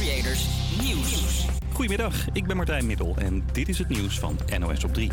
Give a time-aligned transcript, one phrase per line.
[0.00, 0.46] Creators
[0.82, 1.46] Nieuws.
[1.72, 5.10] Goedemiddag, ik ben Martijn Middel en dit is het nieuws van NOS op 3.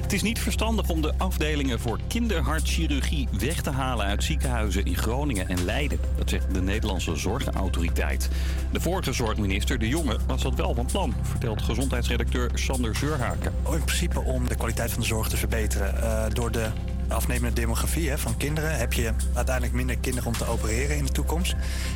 [0.00, 4.96] Het is niet verstandig om de afdelingen voor kinderhartchirurgie weg te halen uit ziekenhuizen in
[4.96, 5.98] Groningen en Leiden.
[6.16, 8.28] Dat zegt de Nederlandse Zorgautoriteit.
[8.72, 13.52] De vorige zorgminister De Jonge was dat wel van plan, vertelt gezondheidsredacteur Sander Zeurhaken.
[13.72, 15.94] In principe om de kwaliteit van de zorg te verbeteren.
[15.94, 16.68] Uh, door de
[17.08, 21.12] afnemende demografie hè, van kinderen heb je uiteindelijk minder kinderen om te opereren in de
[21.12, 21.54] toekomst.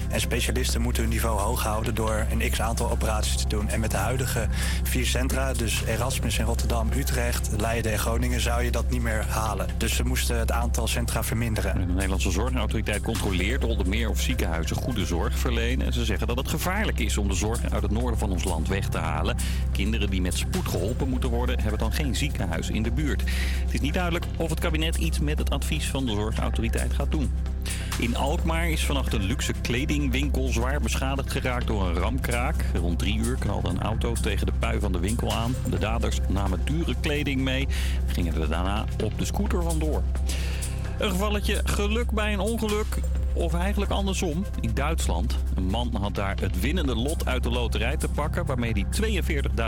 [0.08, 3.68] En specialisten moeten hun niveau hoog houden door een x aantal operaties te doen.
[3.68, 4.48] En met de huidige
[4.82, 9.24] vier centra, dus Erasmus in Rotterdam, Utrecht, Leiden en Groningen, zou je dat niet meer
[9.28, 9.66] halen.
[9.76, 11.86] Dus ze moesten het aantal centra verminderen.
[11.86, 15.86] De Nederlandse Zorgautoriteit controleert onder meer of ziekenhuizen goede zorg verlenen.
[15.86, 18.44] En ze zeggen dat het gevaarlijk is om de zorg uit het noorden van ons
[18.44, 19.36] land weg te halen.
[19.72, 23.22] Kinderen die met spoed geholpen moeten worden, hebben dan geen ziekenhuis in de buurt.
[23.64, 27.10] Het is niet duidelijk of het kabinet iets met het advies van de zorgautoriteit gaat
[27.10, 27.30] doen.
[27.98, 32.64] In Alkmaar is vannacht een luxe kledingwinkel zwaar beschadigd geraakt door een ramkraak.
[32.74, 35.54] Rond drie uur knalde een auto tegen de pui van de winkel aan.
[35.70, 37.68] De daders namen dure kleding mee
[38.06, 40.02] en gingen er daarna op de scooter vandoor.
[40.98, 42.98] Een gevalletje geluk bij een ongeluk.
[43.38, 45.36] Of eigenlijk andersom, in Duitsland.
[45.54, 49.22] Een man had daar het winnende lot uit de loterij te pakken, waarmee hij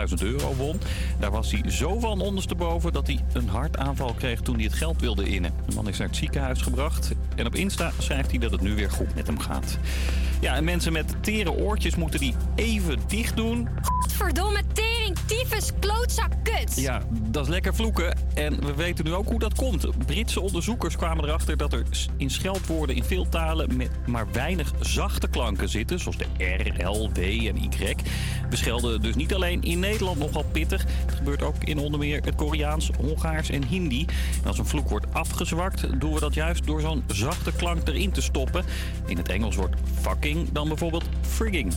[0.09, 0.81] 42.000 euro won.
[1.19, 5.01] Daar was hij zo van ondersteboven dat hij een hartaanval kreeg toen hij het geld
[5.01, 5.53] wilde innen.
[5.67, 8.75] De man is naar het ziekenhuis gebracht en op Insta schrijft hij dat het nu
[8.75, 9.79] weer goed met hem gaat.
[10.41, 13.69] Ja, en mensen met tere oortjes moeten die even dicht doen.
[14.09, 16.81] Verdomme tering, tyfus, klootzak, kut.
[16.81, 18.19] Ja, dat is lekker vloeken.
[18.35, 20.07] En we weten nu ook hoe dat komt.
[20.07, 21.83] Britse onderzoekers kwamen erachter dat er
[22.17, 27.11] in scheldwoorden in veel talen met maar weinig zachte klanken zitten, zoals de R, L,
[27.13, 27.95] W en Y.
[28.51, 30.85] We schelden dus niet alleen in Nederland nogal pittig.
[31.07, 34.07] Het gebeurt ook in onder meer het Koreaans, Hongaars en Hindi.
[34.43, 38.13] En als een vloek wordt afgezwakt, doen we dat juist door zo'n zachte klank erin
[38.13, 38.65] te stoppen.
[39.07, 41.75] In het Engels wordt fucking dan bijvoorbeeld frigging.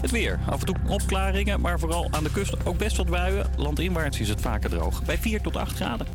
[0.00, 0.38] Het weer.
[0.46, 3.46] Af en toe opklaringen, maar vooral aan de kust ook best wat buien.
[3.56, 5.04] Landinwaarts is het vaker droog.
[5.04, 6.06] Bij 4 tot 8 graden.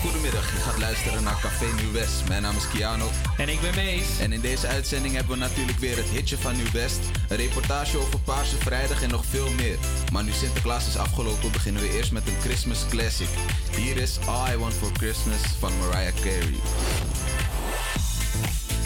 [0.00, 2.28] Goedemiddag, je gaat luisteren naar Café Nieuw West.
[2.28, 3.08] Mijn naam is Kiano.
[3.36, 4.18] En ik ben Mees.
[4.18, 6.98] En in deze uitzending hebben we natuurlijk weer het hitje van Nieuw West.
[7.28, 9.78] Een reportage over Paarse Vrijdag en nog veel meer.
[10.12, 13.28] Maar nu Sinterklaas is afgelopen, beginnen we eerst met een Christmas classic.
[13.76, 16.58] Hier is All I Want For Christmas van Mariah Carey.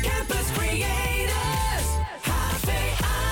[0.01, 1.89] Campus Creators,
[2.21, 3.25] HVA.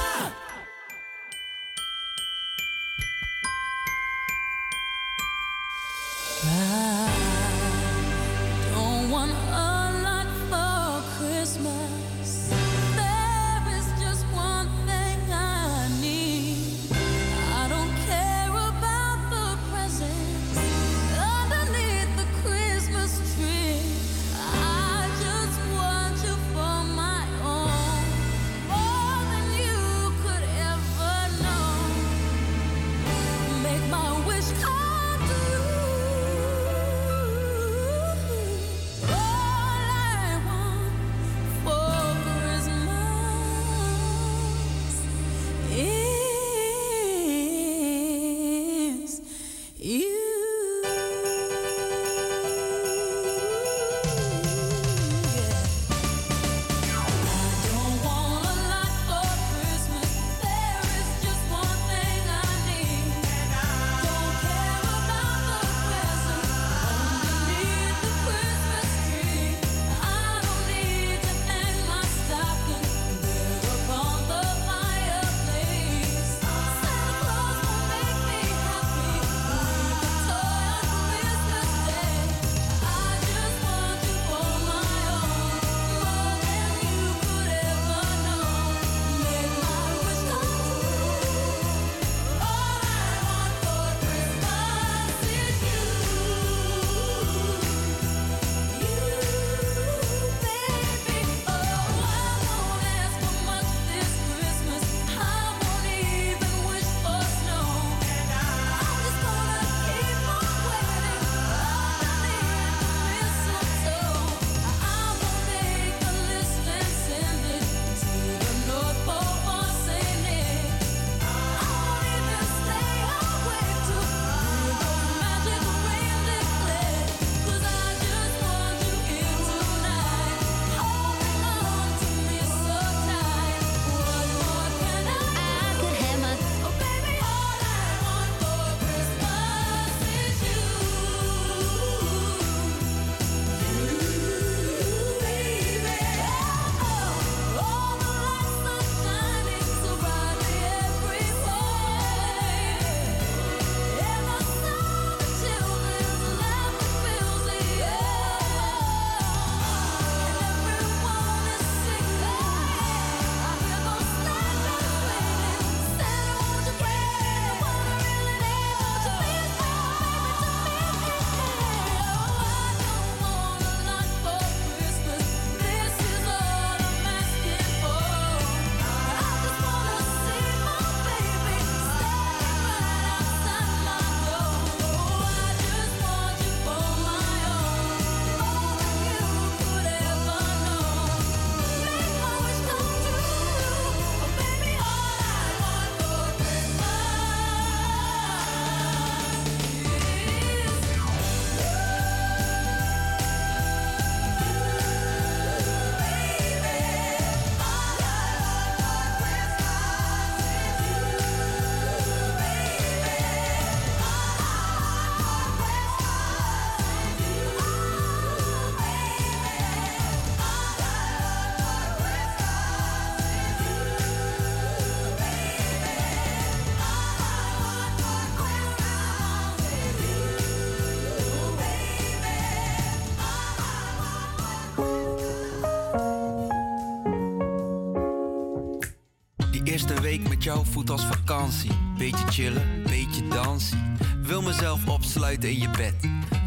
[240.55, 241.71] jou voelt als vakantie.
[241.99, 243.97] Beetje chillen, beetje dansen.
[244.23, 245.95] Wil mezelf opsluiten in je bed.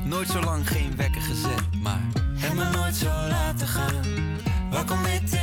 [0.06, 2.02] Nooit zo lang geen wekker gezet, maar.
[2.36, 4.04] Heb me nooit zo laten gaan.
[4.72, 5.35] Waar komt dit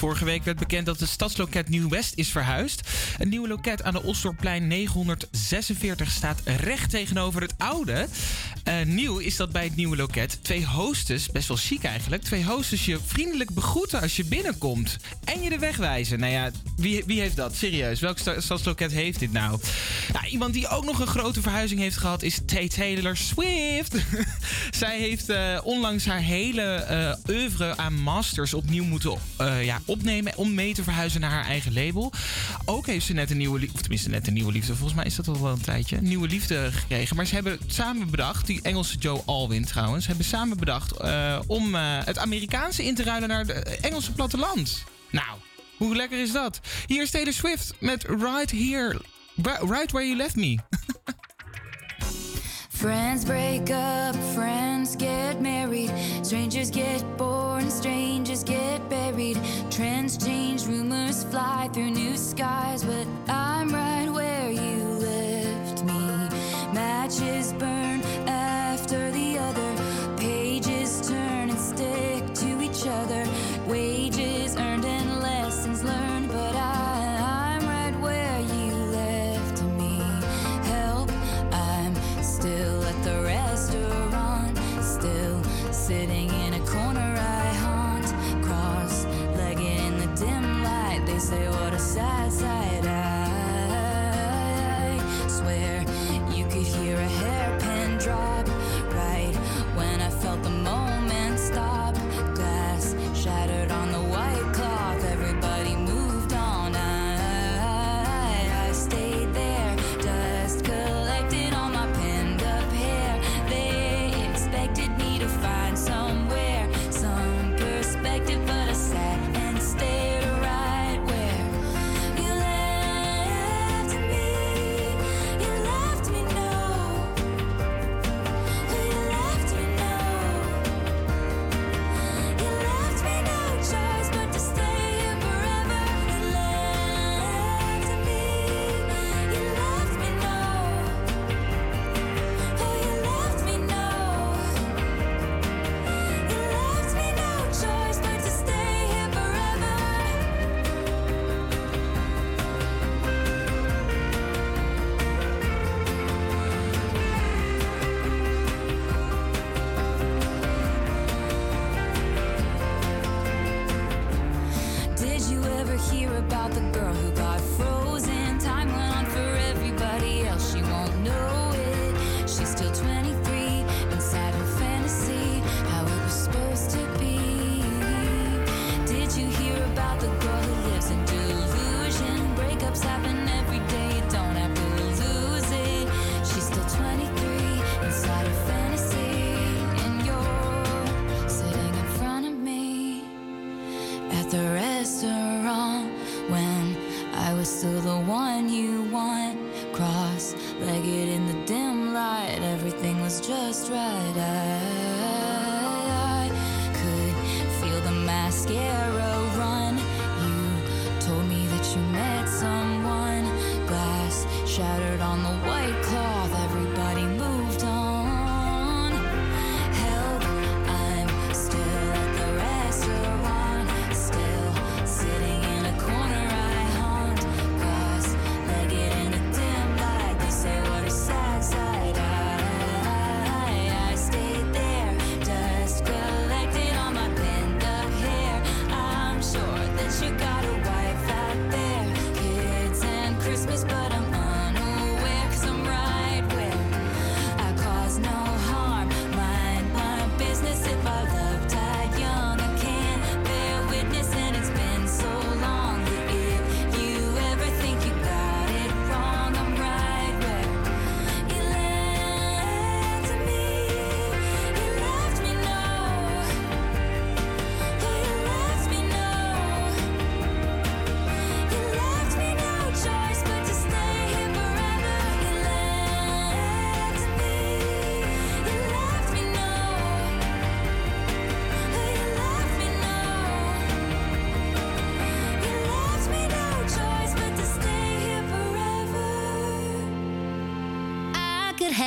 [0.00, 2.88] vorige week werd bekend dat het stadsloket Nieuw-West is verhuisd.
[3.18, 8.06] Een nieuwe loket aan de Osdorpplein 946 staat recht tegenover het oude.
[8.64, 12.44] Eh, nieuw is dat bij het nieuwe loket twee hostess, best wel chic eigenlijk, twee
[12.44, 14.96] hostess je vriendelijk begroeten als je binnenkomt.
[15.24, 16.18] En je de weg wijzen.
[16.18, 17.54] Nou ja, wie, wie heeft dat?
[17.56, 19.60] Serieus, welk sta- stadsloket heeft dit nou?
[20.12, 20.26] nou?
[20.26, 22.70] Iemand die ook nog een grote verhuizing heeft gehad is T.
[22.74, 23.94] Taylor Swift.
[24.80, 30.36] Zij heeft eh, onlangs haar hele eh oeuvre aan masters opnieuw moeten eh, ja, opnemen
[30.36, 32.12] om mee te verhuizen naar haar eigen label.
[32.64, 35.04] Ook heeft ze net een nieuwe liefde, of tenminste net een nieuwe liefde, volgens mij
[35.06, 37.16] is dat al wel een tijdje, nieuwe liefde gekregen.
[37.16, 40.92] Maar ze hebben samen bedacht, die Engelse Joe Alwyn trouwens, hebben samen bedacht
[41.46, 44.84] om het Amerikaanse in te ruilen naar het Engelse platteland.
[45.10, 45.38] Nou,
[45.80, 46.60] hoe lekker is dat?
[46.86, 49.00] Hier is Taylor Swift met Right Here,
[49.60, 50.58] Right Where You Left Me.
[52.68, 59.38] Friends break up, friends get married, strangers get born, strangers get buried.
[59.70, 63.49] Trends change, rumors fly through new skies, but I'm
[91.20, 92.84] say, What a sad sight.
[92.86, 93.28] I
[95.28, 95.84] swear
[96.34, 98.48] you could hear a hairpin drop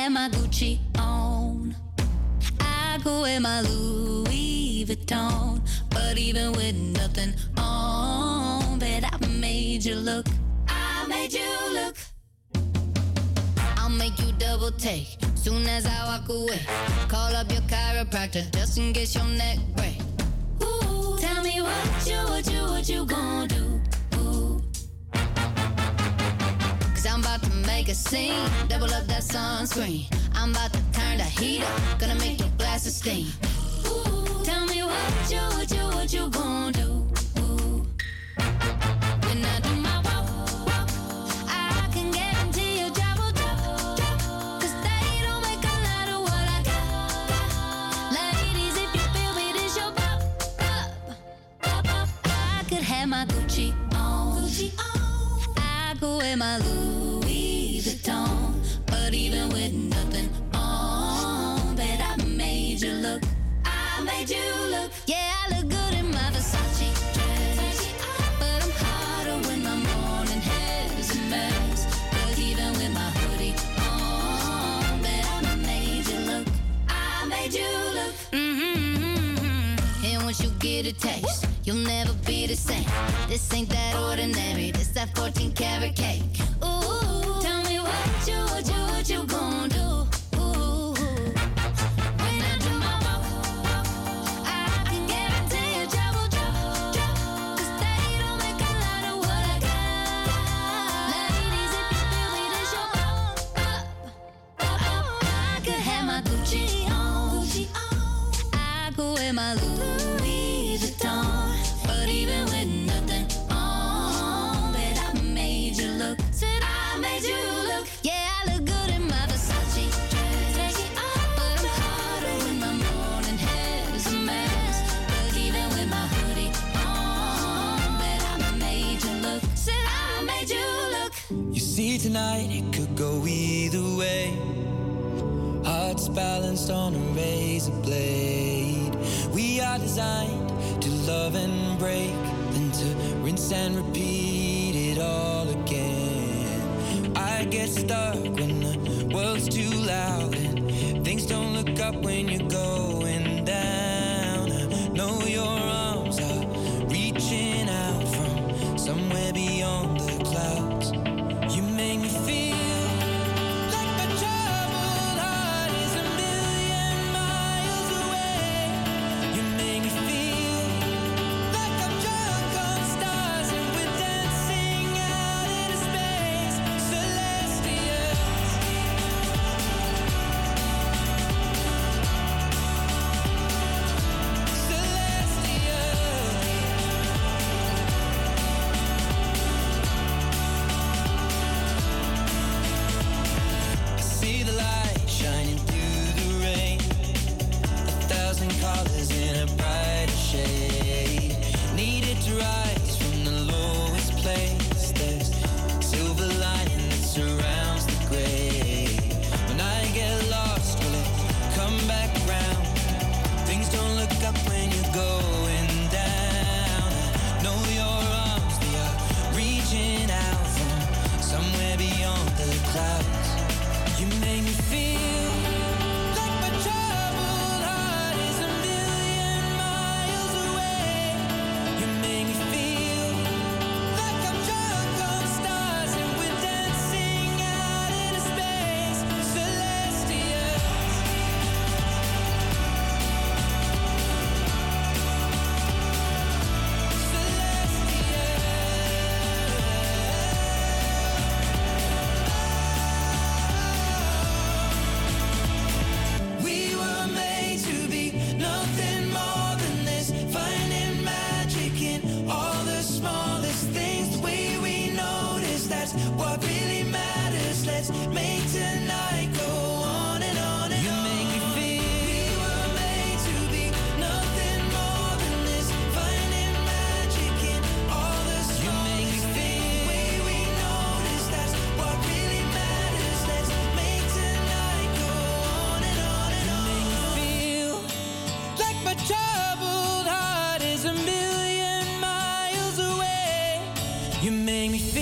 [0.04, 1.74] and my Gucci on.
[2.60, 5.62] I go in my Louis Vuitton.
[5.88, 10.26] But even with nothing on, bet I made you look.
[10.68, 11.96] I made you look.
[13.78, 16.60] I'll make you double take soon as I walk away.
[17.08, 19.83] Call up your chiropractor just in case your neck breaks.
[81.74, 82.86] You'll never be the same.
[83.28, 84.70] This ain't that ordinary.
[84.70, 86.22] This that 14 karat cake.
[86.62, 89.43] Ooh, tell me what you, what you, what you gonna?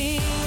[0.02, 0.41] me.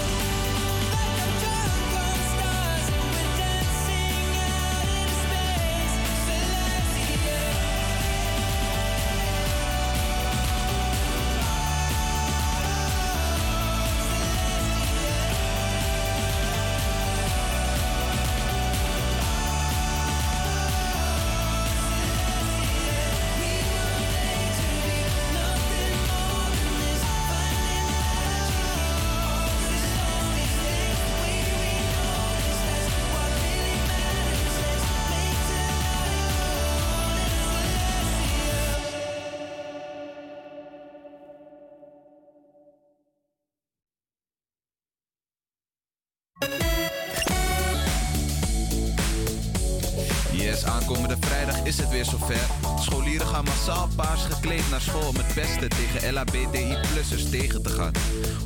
[53.65, 57.91] Massaal paars gekleed naar school om het beste tegen LHBTI-plussers tegen te gaan.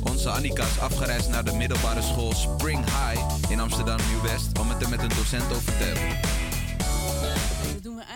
[0.02, 4.82] Onze Annika is afgereisd naar de middelbare school Spring High in Amsterdam Nieuw-West om het
[4.82, 6.29] er met een docent over te hebben.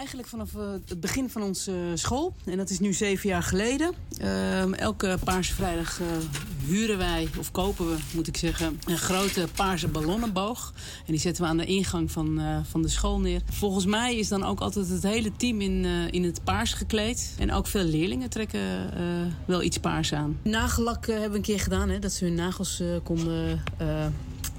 [0.04, 2.34] Eigenlijk vanaf eh, het begin van onze school.
[2.44, 3.92] En dat is nu zeven jaar geleden.
[4.18, 6.06] Ehm, elke Paarse Vrijdag eh,
[6.66, 10.72] huren wij, of kopen we moet ik zeggen, een grote paarse ballonnenboog.
[11.06, 13.40] En die zetten we aan de ingang van, eh, van de school neer.
[13.50, 17.34] Volgens mij is dan ook altijd het hele team in, eh, in het paars gekleed.
[17.38, 19.02] En ook veel leerlingen trekken eh,
[19.44, 20.38] wel iets paars aan.
[20.42, 23.62] Nagellak eh, hebben we een keer gedaan, hè, dat ze hun nagels eh, konden...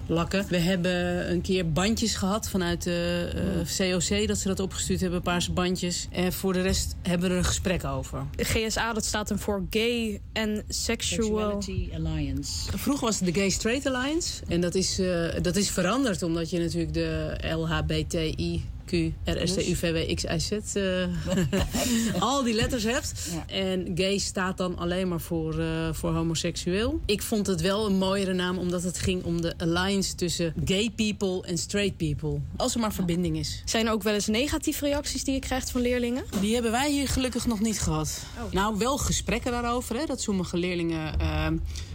[0.07, 0.45] eh, lakken.
[0.49, 5.21] We hebben een keer bandjes gehad vanuit de eh, COC, dat ze dat opgestuurd hebben,
[5.21, 6.07] paarse bandjes.
[6.11, 8.23] En voor de rest hebben we er een gesprek over.
[8.37, 11.63] GSA, dat staat dan voor Gay and Sexual...
[11.93, 12.77] Alliance.
[12.77, 14.43] Vroeger was het de Gay Straight Alliance.
[14.47, 18.63] En dat is, eh, dat is veranderd omdat je natuurlijk de LHBTI.
[18.85, 18.91] Q,
[19.23, 20.75] R, S, T, U, V, W, X, Y, Z.
[20.75, 21.07] eh,
[22.19, 23.13] al die letters hebt.
[23.47, 26.99] En gay staat dan alleen maar voor, eh, voor homoseksueel.
[27.05, 30.91] Ik vond het wel een mooiere naam omdat het ging om de alliance tussen gay
[30.95, 32.39] people en straight people.
[32.55, 33.61] Als er maar verbinding is.
[33.65, 36.23] Zijn er ook wel eens negatieve reacties die je krijgt van leerlingen?
[36.41, 38.23] Die hebben wij hier gelukkig nog niet gehad.
[38.51, 39.95] Nou, wel gesprekken daarover.
[39.95, 41.47] Hè, dat sommige leerlingen eh,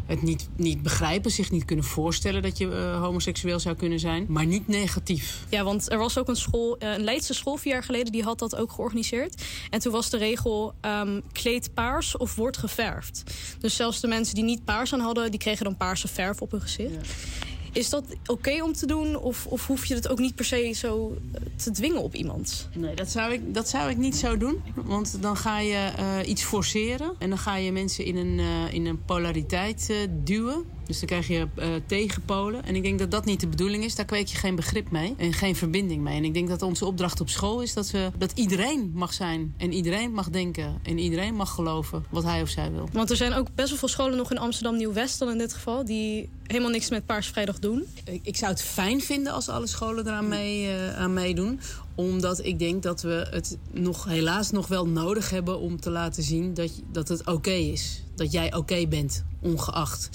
[0.06, 4.26] het niet, niet begrijpen, zich niet kunnen voorstellen dat je eh, homoseksueel zou kunnen zijn.
[4.28, 5.44] Maar niet negatief.
[5.48, 8.22] Ja, want er was ook een school, eh, een Leidse school vier jaar geleden, die
[8.22, 9.42] had dat ook georganiseerd.
[9.70, 13.22] En toen was de regel ehm, kleed paars of wordt geverfd.
[13.58, 16.50] Dus zelfs de mensen die niet paars aan hadden, die kregen dan paarse verf op
[16.50, 17.08] hun gezicht.
[17.72, 19.16] Is dat oké om te doen?
[19.16, 22.68] Of, of hoef je het ook niet per se zo eh, te dwingen op iemand?
[22.74, 24.62] Nee, dat zou ik, dat zou ik niet zo doen.
[24.74, 27.12] Want dan ga je eh, iets forceren.
[27.18, 29.92] En dan ga je mensen in een, eh, in een polariteit
[30.24, 30.64] duwen.
[30.90, 32.64] Dus dan krijg je eh, tegenpolen.
[32.64, 33.94] En ik denk dat dat niet de bedoeling is.
[33.94, 35.14] Daar kweek je geen begrip mee.
[35.16, 36.16] En geen verbinding mee.
[36.16, 39.54] En ik denk dat onze opdracht op school is dat, we, dat iedereen mag zijn.
[39.56, 40.78] En iedereen mag denken.
[40.82, 42.88] En iedereen mag geloven wat hij of zij wil.
[42.92, 45.52] Want er zijn ook best wel veel scholen nog in Amsterdam Nieuw-West dan in dit
[45.52, 45.84] geval...
[45.84, 47.84] die helemaal niks met Paars Vrijdag doen.
[48.04, 51.60] Ik, ik zou het fijn vinden als alle scholen eraan mee, eh, aan meedoen.
[52.00, 56.22] Omdat ik denk dat we het nog, helaas nog wel nodig hebben om te laten
[56.22, 58.02] zien dat, dat het oké is.
[58.14, 60.10] Dat jij oké bent, ongeacht.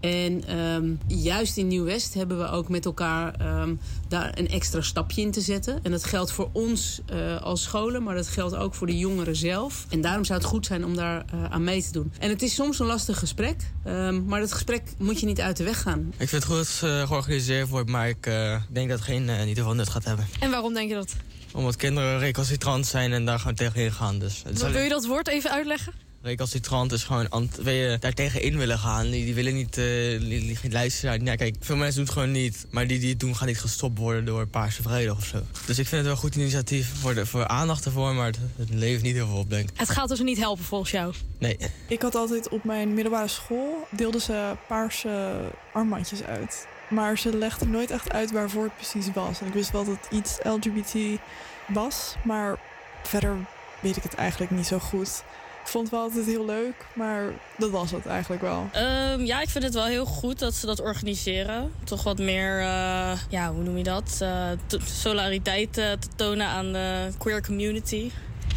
[0.00, 3.74] En ehm, juist in Nieuw-West hebben we ook met elkaar ehm,
[4.08, 5.78] daar een extra stapje in te zetten.
[5.82, 9.36] En dat geldt voor ons eh, als scholen, maar dat geldt ook voor de jongeren
[9.36, 9.86] zelf.
[9.88, 12.12] En daarom zou het goed zijn om daar eh, aan mee te doen.
[12.18, 15.56] En het is soms een lastig gesprek, ehm, maar dat gesprek moet je niet uit
[15.56, 16.12] de weg gaan.
[16.16, 19.08] Ik vind het goed dat het eh, georganiseerd wordt, maar ik eh, denk dat het
[19.08, 20.26] geen, niet heel veel nut gaat hebben.
[20.40, 21.14] En waarom denk je dat?
[21.52, 24.18] Omdat kinderen recalcitrant zijn en daar gewoon tegenin gaan.
[24.18, 25.92] Dus het Wil je dat woord even uitleggen?
[26.22, 29.10] Recalcitrant is gewoon, ant- wil je daar tegenin willen gaan.
[29.10, 29.84] Die, die willen niet, eh,
[30.20, 31.24] die, luisteren.
[31.24, 32.66] Ja, kijk, veel mensen doen het gewoon niet.
[32.70, 35.38] Maar die die het doen gaan niet gestopt worden door Paarse Vrijdag of zo.
[35.66, 38.38] Dus ik vind het wel een goed initiatief voor, de, voor aandacht ervoor, maar het,
[38.56, 39.78] het levert niet heel veel op, denk ik.
[39.78, 41.14] Het gaat dus niet helpen volgens jou.
[41.38, 41.58] Nee.
[41.88, 45.40] Ik had altijd op mijn middelbare school deelden ze paarse
[45.72, 46.66] armbandjes uit.
[46.90, 49.40] Maar ze legden nooit echt uit waarvoor het precies was.
[49.40, 51.20] En ik wist wel dat het iets LGBT
[51.68, 52.58] was, maar
[53.02, 53.36] verder
[53.80, 55.22] weet ik het eigenlijk niet zo goed.
[55.68, 57.22] Ik vond het wel altijd heel leuk, maar
[57.58, 58.68] dat was het eigenlijk wel.
[58.72, 61.72] Ehm, ja, ik vind het wel heel goed dat ze dat organiseren.
[61.84, 64.18] Toch wat meer, eh, ja, hoe noem je dat?
[64.20, 68.10] Eh, t- solidariteit eh, te tonen aan de queer community.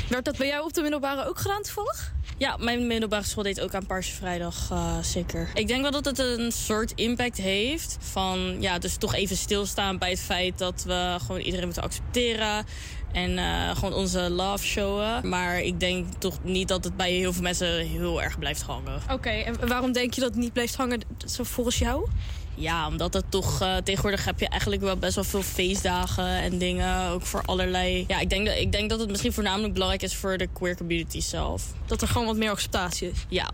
[0.10, 2.14] Werd dat bij jou op de middelbare ook gedaan toevallig?
[2.38, 5.50] Ja, mijn middelbare school deed ook aan Paarse Vrijdag, eh, zeker.
[5.54, 7.98] Ik denk wel dat het een soort impact heeft.
[8.00, 12.66] Van, ja, dus toch even stilstaan bij het feit dat we gewoon iedereen moeten accepteren.
[13.14, 15.30] En eh, gewoon onze love showen.
[15.30, 19.02] Maar ik denk toch niet dat het bij heel veel mensen heel erg blijft hangen.
[19.12, 22.08] Oké, en waarom denk je dat het niet blijft hangen zo volgens jou?
[22.56, 26.58] Ja, omdat het toch eh, tegenwoordig heb je eigenlijk wel best wel veel feestdagen en
[26.58, 27.10] dingen.
[27.10, 28.06] Ook voor allerlei.
[28.08, 30.78] Ja, ik denk, dat, ik denk dat het misschien voornamelijk belangrijk is voor de queer
[30.78, 31.64] community zelf.
[31.86, 33.26] Dat er gewoon wat meer acceptatie is.
[33.30, 33.50] Ja.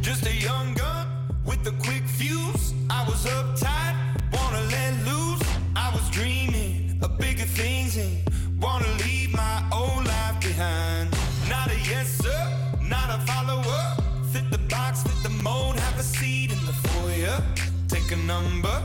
[0.00, 1.06] Just a young gun
[1.44, 2.72] with a quick fuse.
[2.90, 3.94] I was uptight,
[4.30, 5.44] wanna let loose.
[5.76, 8.27] I was dreaming of bigger things and
[8.60, 11.10] wanna leave my old life behind.
[11.48, 12.40] Not a yes sir,
[12.82, 13.96] not a follower.
[14.32, 17.42] Fit the box, fit the mold, have a seat in the foyer.
[17.88, 18.82] Take a number.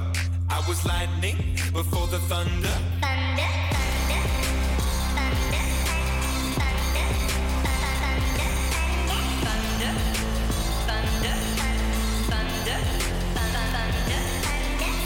[0.49, 1.37] I was lightning
[1.73, 2.75] before the thunder.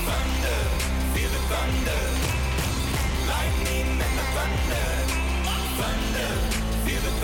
[0.07, 0.57] Thunder,
[1.13, 2.16] feel the thunder.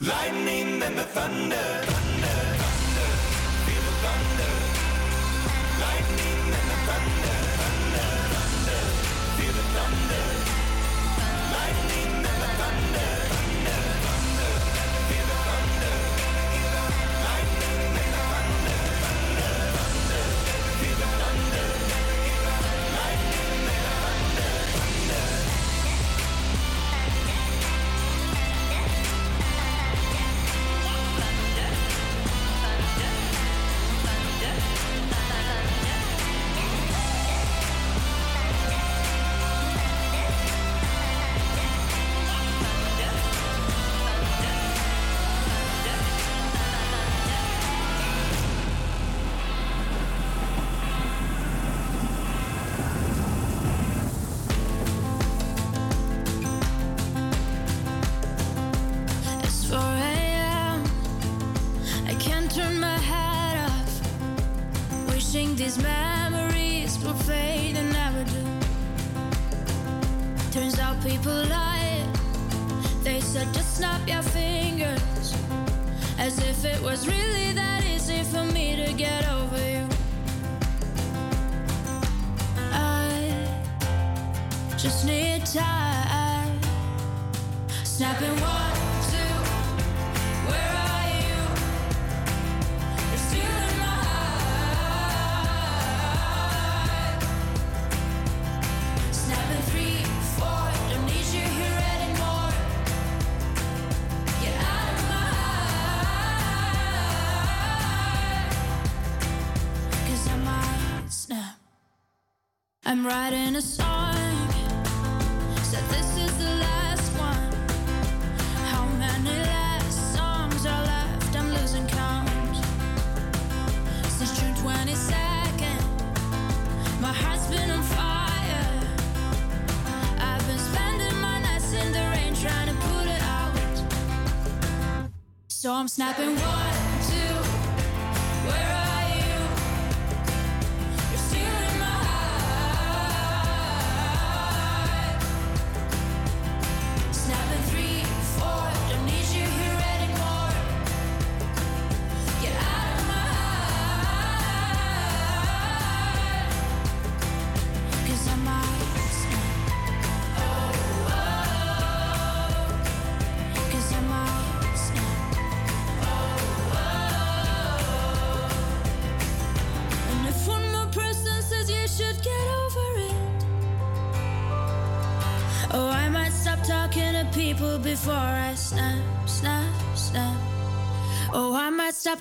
[0.00, 2.03] Lightning and the thunder.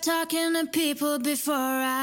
[0.04, 2.03] talking to people before I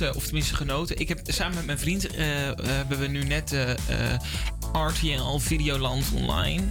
[0.00, 0.98] of tenminste genoten.
[0.98, 3.74] Ik heb samen met mijn vriend eh, eh, hebben we nu net eh, uh,
[4.72, 6.62] RTL Videoland online.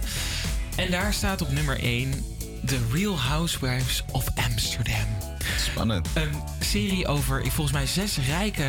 [0.76, 2.24] En daar staat op nummer 1
[2.64, 5.06] The Real Housewives of Amsterdam.
[5.58, 6.08] Spannend.
[6.14, 8.64] Een serie over volgens mij zes rijke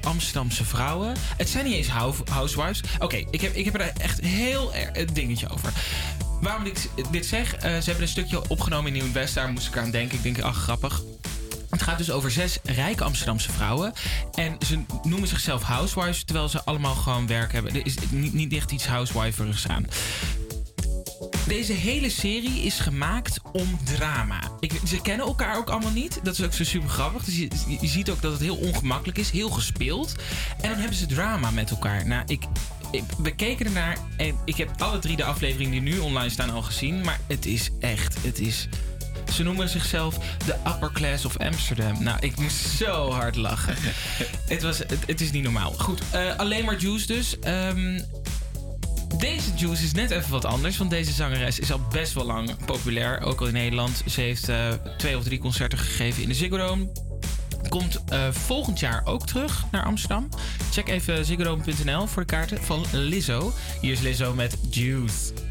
[0.00, 1.14] Amsterdamse vrouwen.
[1.36, 1.88] Het zijn niet eens
[2.30, 2.80] housewives.
[2.98, 5.72] Oké, ik, heb, ik heb er echt heel een dingetje over.
[6.40, 9.34] Waarom ik dit zeg, ze hebben een stukje opgenomen in Nieuw-West.
[9.34, 10.16] Daar moest ik aan denken.
[10.16, 11.02] Ik denk, ach, grappig.
[11.70, 13.92] Het gaat dus over zes rijke Amsterdamse vrouwen.
[14.34, 17.74] En ze noemen zichzelf housewives, terwijl ze allemaal gewoon werk hebben.
[17.74, 19.86] Er is niet, niet echt iets housewiverigs aan.
[21.46, 24.40] Deze hele serie is gemaakt om drama.
[24.60, 26.20] Ik, ze kennen elkaar ook allemaal niet.
[26.22, 27.24] Dat is ook zo super grappig.
[27.24, 30.14] Dus je, ziet ook dat het heel ongemakkelijk is, heel gespeeld.
[30.60, 32.06] En dan hebben ze drama met elkaar.
[32.06, 32.42] Nou, ik,
[32.90, 36.50] ik, we keken ernaar en ik heb alle drie de afleveringen die nu online staan
[36.50, 37.00] al gezien.
[37.00, 38.68] Maar het is echt, het is...
[39.32, 42.02] Ze noemen zichzelf de upper class of Amsterdam.
[42.02, 43.74] Nou, ik moest zo hard lachen.
[44.54, 45.72] het, was, het, het is niet normaal.
[45.72, 47.38] Goed, eh, alleen maar Juice dus.
[47.38, 48.00] Ehm,
[49.18, 52.64] deze Juice is net even wat anders, want deze zangeres is al best wel lang
[52.64, 54.02] populair, ook al in Nederland.
[54.06, 56.92] Ze heeft eh, twee of drie concerten gegeven in de Ziggo Dome.
[57.68, 60.28] Komt eh, volgend jaar ook terug naar Amsterdam.
[60.70, 63.52] Check even ziggodome.nl voor de kaarten van Lizzo.
[63.80, 65.49] Hier is Lizzo met Juice.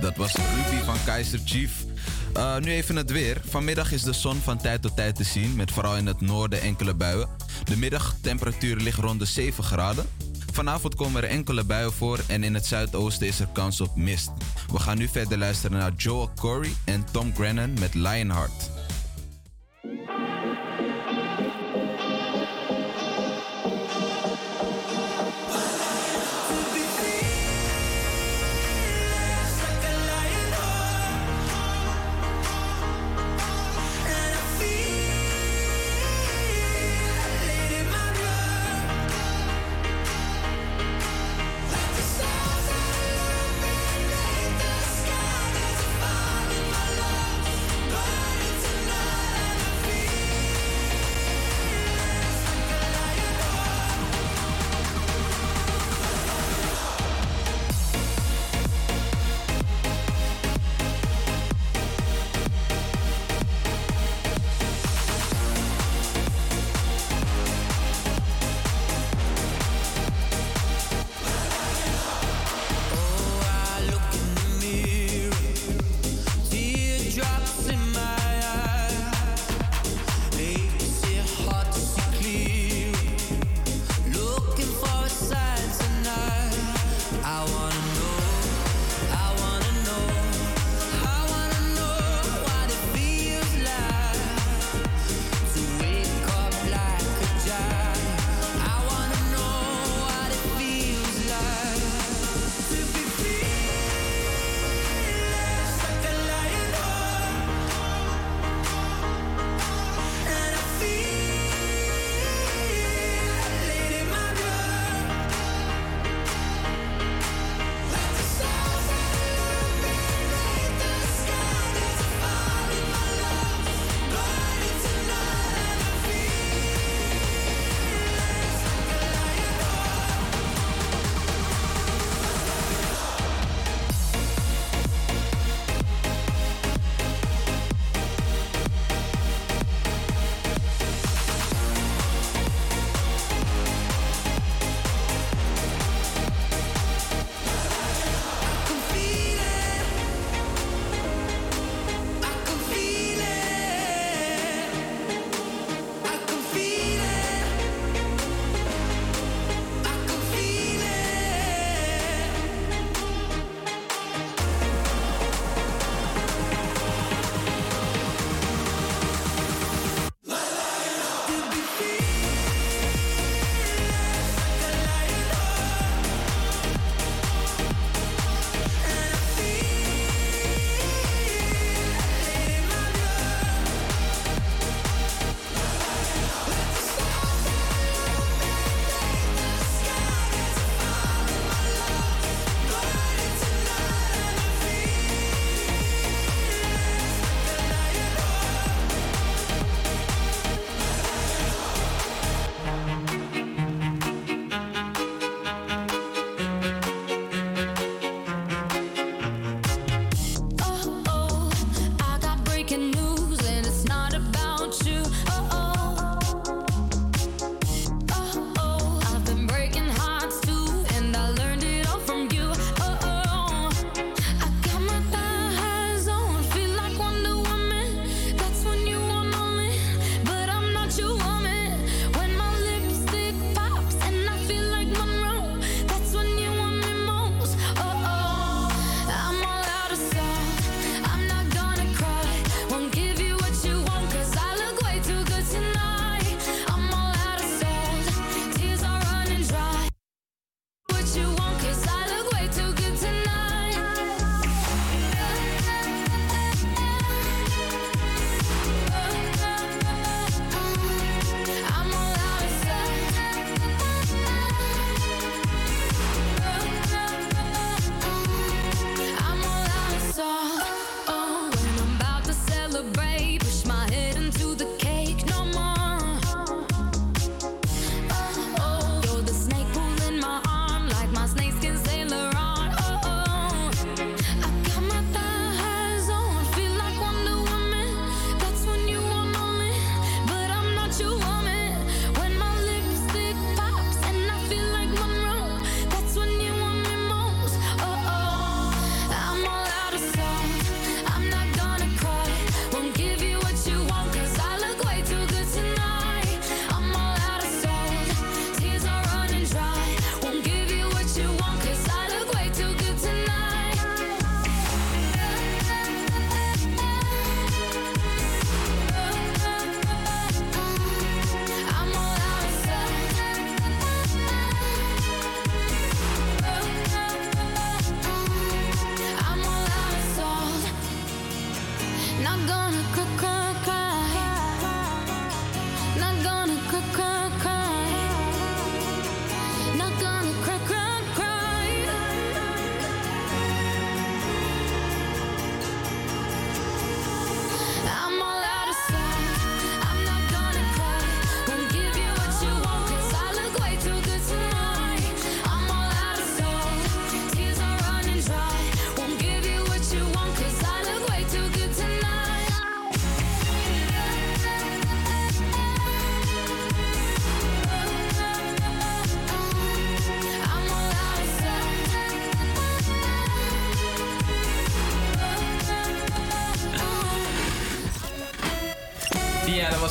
[0.00, 1.84] Dat was Ruby van Kaiser Chief.
[2.32, 3.40] Eh, nu even het weer.
[3.48, 6.60] Vanmiddag is de zon van tijd tot tijd te zien, met vooral in het noorden
[6.60, 7.28] enkele buien.
[7.64, 10.06] De middagtemperatuur ligt rond de 7 graden.
[10.52, 14.30] Vanavond komen er enkele buien voor en in het zuidoosten is er kans op mist.
[14.72, 18.70] We gaan nu verder luisteren naar Joel Corey en Tom Grennan met Lionheart.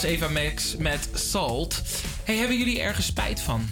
[0.01, 1.81] Was Eva Max met Salt.
[2.23, 3.69] Hey, hebben jullie ergens spijt van?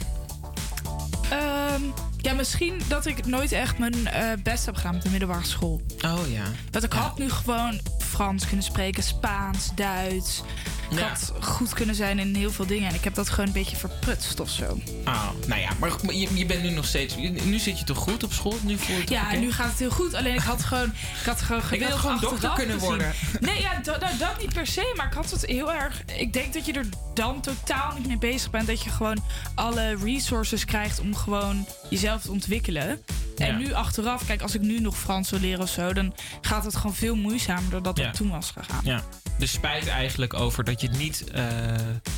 [1.30, 1.82] Ehm,
[2.18, 5.82] ja, misschien dat ik nooit echt mijn eh, best heb gedaan met de middelbare school.
[6.06, 6.44] Oh ja.
[6.70, 10.44] Dat ik had nu gewoon Frans kunnen spreken, Spaans, Duits.
[10.90, 11.08] Ik Ja.
[11.08, 12.90] had goed kunnen zijn in heel veel dingen.
[12.90, 14.78] En ik heb dat gewoon een beetje verprutst of zo.
[15.06, 17.16] Oh, nou ja, maar je, je bent nu nog steeds...
[17.44, 18.56] Nu zit je toch goed op school?
[18.62, 19.36] Nu voel je het Ja, oké?
[19.38, 20.14] nu gaat het heel goed.
[20.14, 20.86] Alleen ik had gewoon...
[21.20, 23.14] Ik had gewoon Ik wil had gewoon dokter kunnen worden.
[23.40, 24.94] Nee, ja, dat, nou, dat niet per se.
[24.96, 26.02] Maar ik had het heel erg...
[26.18, 28.68] Ik denk dat je er dan totaal niet mee bezig bent.
[28.68, 29.24] Dat je gewoon
[29.56, 33.02] alle resources krijgt om gewoon jezelf te ontwikkelen.
[33.38, 35.94] En nu achteraf, kijk, als ik nu nog Frans wil leren of zo...
[35.94, 38.06] dan gaat het gewoon veel moeizamer dan dat Ja.
[38.06, 38.82] het toen was gegaan.
[38.84, 39.04] Ja.
[39.40, 41.24] Dus spijt eigenlijk over dat je het niet...
[41.32, 41.44] eh,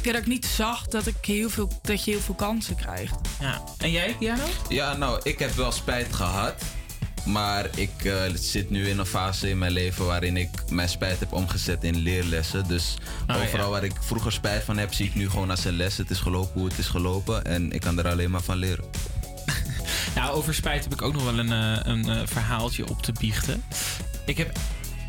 [0.01, 3.15] Ja, dat ik niet zag dat, ik heel veel, dat je heel veel kansen krijgt.
[3.39, 3.61] Ja.
[3.77, 4.43] En jij, Piano?
[4.69, 6.63] Ja, nou, ik heb wel spijt gehad.
[7.25, 11.19] Maar ik eh, zit nu in een fase in mijn leven waarin ik mijn spijt
[11.19, 12.67] heb omgezet in leerlessen.
[12.67, 12.95] Dus
[13.27, 13.71] Oh, overal ja.
[13.71, 15.97] waar ik vroeger spijt van heb, zie ik nu gewoon als een les.
[15.97, 18.85] Het is gelopen hoe het is gelopen en ik kan er alleen maar van leren.
[20.15, 23.11] Nou, over spijt heb ik ook nog wel een, eh, een eh, verhaaltje op te
[23.19, 23.63] biechten.
[24.25, 24.57] Ik heb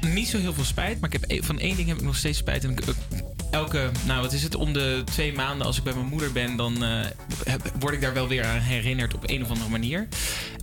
[0.06, 2.16] niet zo heel veel spijt, maar ik heb, e- van één ding heb ik nog
[2.16, 2.64] steeds spijt.
[2.64, 2.74] En
[3.50, 6.56] elke, nou wat is het, om de twee maanden als ik bij mijn moeder ben,
[6.56, 7.06] dan eh,
[7.78, 10.08] word ik daar wel weer aan herinnerd op een of andere manier.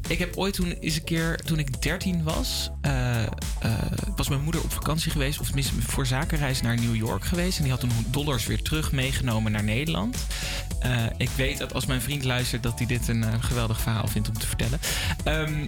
[0.08, 3.30] Ik heb ooit toen eens een keer, toen ik 13 was, eh, eh,
[4.16, 7.58] was mijn moeder op vakantie geweest, of tenminste voor zakenreis naar New York geweest.
[7.58, 10.18] En die had toen dollars weer terug meegenomen naar Nederland.
[11.18, 14.40] Ik weet dat als mijn vriend luistert, dat hij dit een geweldig verhaal vindt om
[14.40, 14.80] te vertellen.
[15.24, 15.68] Ehm,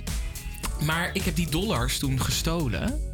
[0.86, 3.11] maar ik heb die dollars toen gestolen.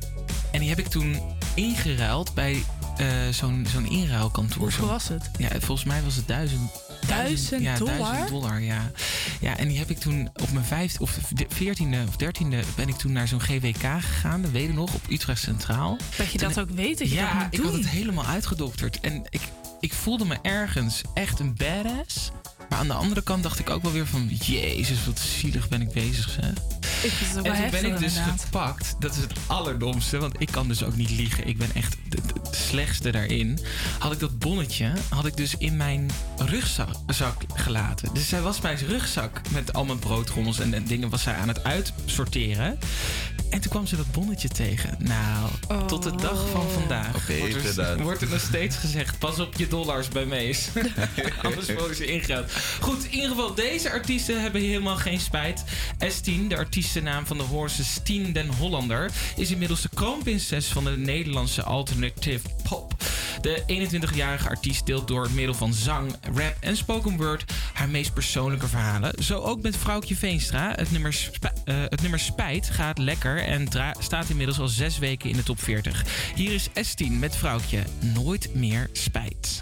[0.51, 1.21] En die heb ik toen
[1.55, 2.63] ingeruild bij
[2.97, 4.61] eh, zo'n zo'n inruilkantoor.
[4.61, 5.29] Hoeveel was het?
[5.37, 6.71] Ja, volgens mij was het duizend.
[7.07, 7.97] Duizend ja, dollar?
[7.97, 8.91] duizend dollar, ja.
[9.39, 11.17] Ja, en die heb ik toen op mijn vijfde of
[11.47, 14.41] veertiende of dertiende ben ik toen naar zo'n GWK gegaan.
[14.41, 15.97] Dat weet ik nog, op Utrecht Centraal.
[16.17, 18.25] Dat je Toen- dat ook weet, dat je ja, dat moet ik had het helemaal
[18.25, 18.99] uitgedokterd.
[18.99, 19.41] En ik,
[19.79, 22.31] ik voelde me ergens echt een badass.
[22.69, 24.27] Maar aan de andere kant dacht ik ook wel weer van...
[24.27, 26.51] Jezus, wat zielig ben ik bezig, zeg.
[27.03, 28.41] Ik het En wel toen ben ik dus inderdaad.
[28.41, 28.95] gepakt.
[28.99, 31.47] Dat is het allerdomste, want ik kan dus ook niet liegen.
[31.47, 32.19] Ik ben echt de
[32.51, 33.59] slechtste daarin.
[33.99, 38.13] Had ik dat bonnetje, had ik dus in mijn rugzak zak gelaten.
[38.13, 41.47] Dus zij was mijn rugzak met al mijn broodrommels en, en dingen was zij aan
[41.47, 42.79] het uitsorteren.
[43.49, 44.95] En toen kwam ze dat bonnetje tegen.
[44.99, 45.49] Nou,
[45.87, 49.19] tot de dag van vandaag Oké, wordt, er, wordt er nog steeds gezegd...
[49.19, 50.67] pas op je dollars bij Mees.
[51.43, 52.51] Anders worden ze ingehaald.
[52.79, 55.63] Goed, in ieder geval, deze artiesten hebben helemaal geen spijt.
[56.03, 59.11] S10, de artiestennaam van de Hoorse Stien den Hollander...
[59.35, 62.95] is inmiddels de kroonprinses van de Nederlandse alternative pop.
[63.41, 67.53] De 21-jarige artiest deelt door middel van zang, rap en spoken word...
[67.73, 69.23] haar meest persoonlijke verhalen.
[69.23, 70.73] Zo ook met Vrouwtje Veenstra.
[70.75, 71.29] Het nummer,
[71.65, 73.43] eh, het nummer Spijt gaat lekker...
[73.43, 73.67] en
[73.99, 76.05] staat inmiddels al zes weken in de top 40.
[76.35, 79.61] Hier is S10 met Vrouwtje Nooit meer spijt.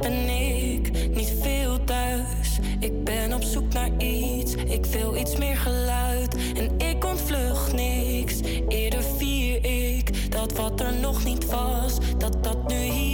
[0.00, 2.58] Ben ik niet veel thuis.
[2.80, 6.36] Ik ben op zoek naar iets, ik wil iets meer geluid.
[6.54, 12.68] En ik ontvlucht niks, eerder vier ik dat wat er nog niet was, dat dat
[12.68, 13.11] nu hier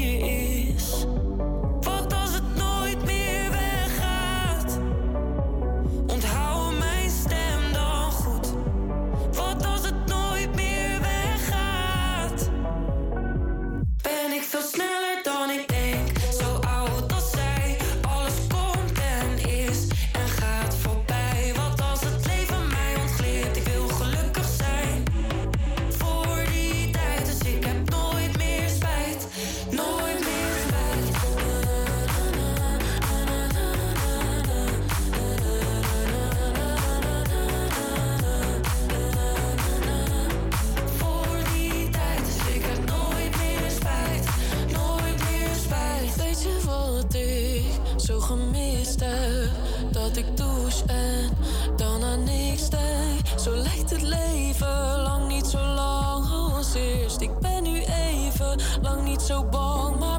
[53.39, 57.20] Zo lijkt het leven, lang niet zo lang als eerst.
[57.20, 60.17] Ik ben nu even, lang niet zo bang, maar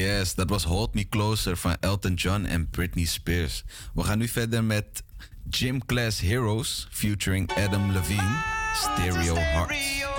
[0.00, 3.64] Yes, dat was Hold Me Closer van Elton John en Britney Spears.
[3.94, 5.02] We gaan nu verder met
[5.50, 8.36] Gym Class Heroes featuring Adam Levine,
[8.74, 10.09] Stereo Hearts.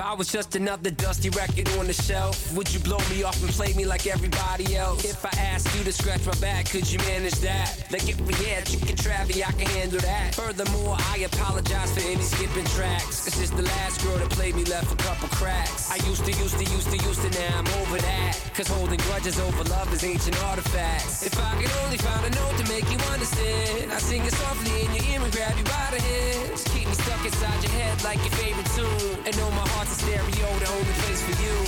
[0.00, 3.36] If I was just another dusty record on the shelf, would you blow me off
[3.42, 5.04] and play me like everybody else?
[5.04, 7.84] If I asked you to scratch my back, could you manage that?
[7.92, 10.34] Like if we had chicken travy, I can handle that.
[10.34, 13.26] Furthermore, I apologize for any skipping tracks.
[13.26, 15.90] It's just the last girl that played me left a couple cracks.
[15.90, 18.40] I used to, used to, used to, used to, now I'm over that.
[18.54, 21.26] Cause holding grudges over love is ancient artifacts.
[21.26, 24.80] If I could only find a note to make you understand, I sing it softly
[24.80, 26.64] in your ear and grab you by the hands.
[26.72, 29.20] Keep me stuck inside your head like your favorite tune.
[29.26, 31.54] And know my heart's a stereo, the only place for you.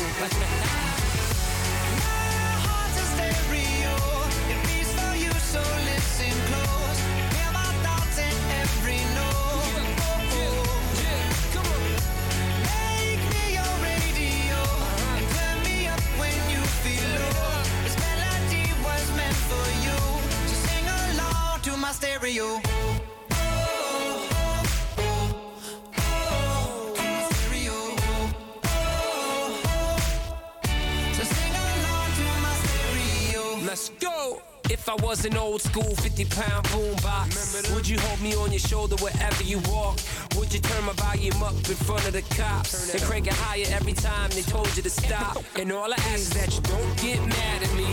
[2.66, 3.94] heart's a stereo.
[4.52, 6.98] It beats for you, so listen close.
[7.34, 9.82] Hear my thoughts in every note.
[12.70, 14.60] Make me your radio
[15.34, 17.62] turn me up when you feel low.
[17.84, 19.98] This melody was meant for you,
[20.64, 22.91] sing along to my stereo.
[33.72, 34.51] Let's go.
[34.72, 38.58] If I was an old school 50 pound boombox, would you hold me on your
[38.58, 40.00] shoulder wherever you walk?
[40.34, 43.66] Would you turn my volume up in front of the cops and crank it higher
[43.68, 45.44] every time they told you to stop?
[45.60, 47.84] And all I ask is that you don't get mad at me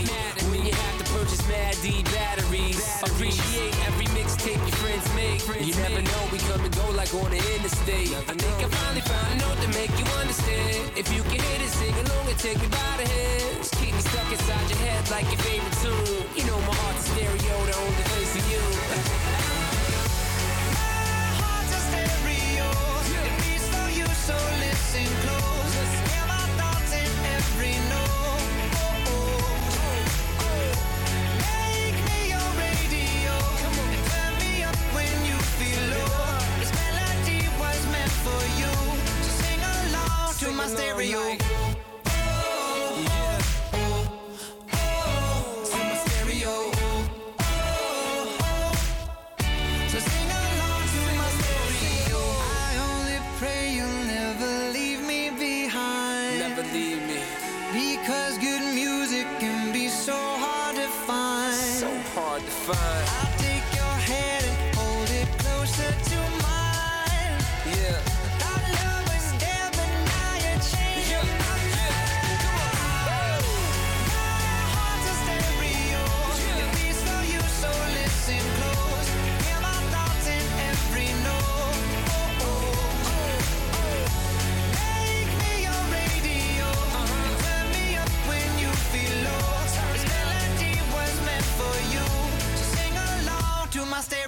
[0.48, 2.80] when you have to purchase Mad D batteries.
[3.04, 5.44] Appreciate every mixtape your friends make.
[5.60, 8.08] You never know, we come and go like on the interstate.
[8.24, 10.96] I think I finally found a note to make you understand.
[10.96, 13.68] If you can hit it, sing along and take me by the hands.
[13.76, 16.24] Keep me stuck inside your head like your favorite tune.
[16.36, 18.62] You know my heart's a stereo, the only place for you.
[21.40, 22.68] Heart's a stereo.
[23.26, 25.74] It beats for you, so listen close.
[26.10, 28.46] Hear my thoughts in every note.
[28.78, 30.70] Oh, oh, oh.
[31.42, 33.34] Make me your radio
[33.94, 36.38] and turn me up when you feel low.
[36.60, 38.72] This melody was meant for you,
[39.26, 41.22] so sing along to my stereo.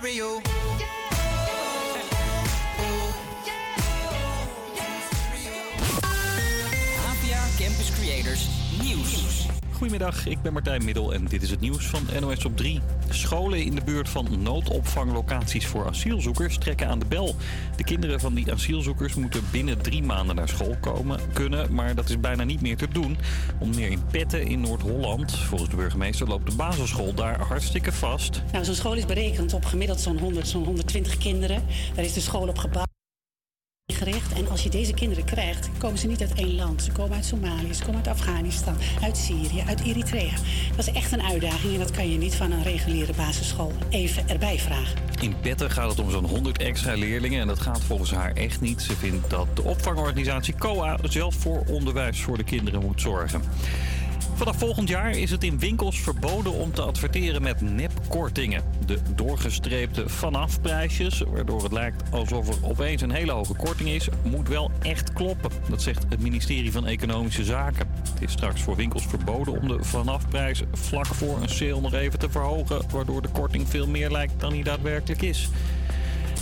[0.02, 0.61] Real.
[9.82, 12.80] Goedemiddag, ik ben Martijn Middel en dit is het nieuws van NOS op 3.
[13.08, 17.34] Scholen in de buurt van noodopvanglocaties voor asielzoekers trekken aan de bel.
[17.76, 22.08] De kinderen van die asielzoekers moeten binnen drie maanden naar school komen, kunnen, maar dat
[22.08, 23.16] is bijna niet meer te doen.
[23.58, 25.36] Onder meer in Petten in Noord-Holland.
[25.36, 28.42] Volgens de burgemeester loopt de basisschool daar hartstikke vast.
[28.52, 31.62] Nou, zo'n school is berekend op gemiddeld zo'n 100, zo'n 120 kinderen.
[31.94, 32.91] Daar is de school op gebouwd.
[33.86, 34.32] Gericht.
[34.32, 36.82] En als je deze kinderen krijgt, komen ze niet uit één land.
[36.82, 40.34] Ze komen uit Somalië, ze komen uit Afghanistan, uit Syrië, uit Eritrea.
[40.76, 44.28] Dat is echt een uitdaging en dat kan je niet van een reguliere basisschool even
[44.28, 44.98] erbij vragen.
[45.20, 48.60] In Petten gaat het om zo'n 100 extra leerlingen en dat gaat volgens haar echt
[48.60, 48.82] niet.
[48.82, 53.42] Ze vindt dat de opvangorganisatie COA zelf voor onderwijs voor de kinderen moet zorgen.
[54.34, 58.62] Vanaf volgend jaar is het in winkels verboden om te adverteren met nepkortingen.
[58.86, 64.48] De doorgestreepte vanafprijsjes, waardoor het lijkt alsof er opeens een hele hoge korting is, moet
[64.48, 65.50] wel echt kloppen.
[65.68, 67.88] Dat zegt het ministerie van Economische Zaken.
[68.12, 72.18] Het is straks voor winkels verboden om de vanafprijs vlak voor een sale nog even
[72.18, 75.48] te verhogen, waardoor de korting veel meer lijkt dan die daadwerkelijk is.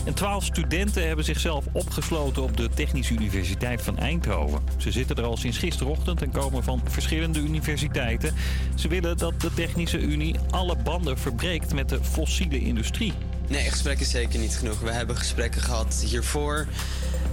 [0.04, 4.60] En twaalf studenten hebben zichzelf opgesloten op de Technische Universiteit van Eindhoven.
[4.76, 8.34] Ze zitten er al sinds gisterochtend en komen van verschillende universiteiten.
[8.74, 13.12] Ze willen dat de Technische Unie alle banden verbreekt met de fossiele industrie.
[13.48, 14.80] Nee, gesprek is zeker niet genoeg.
[14.80, 16.66] We hebben gesprekken gehad hiervoor.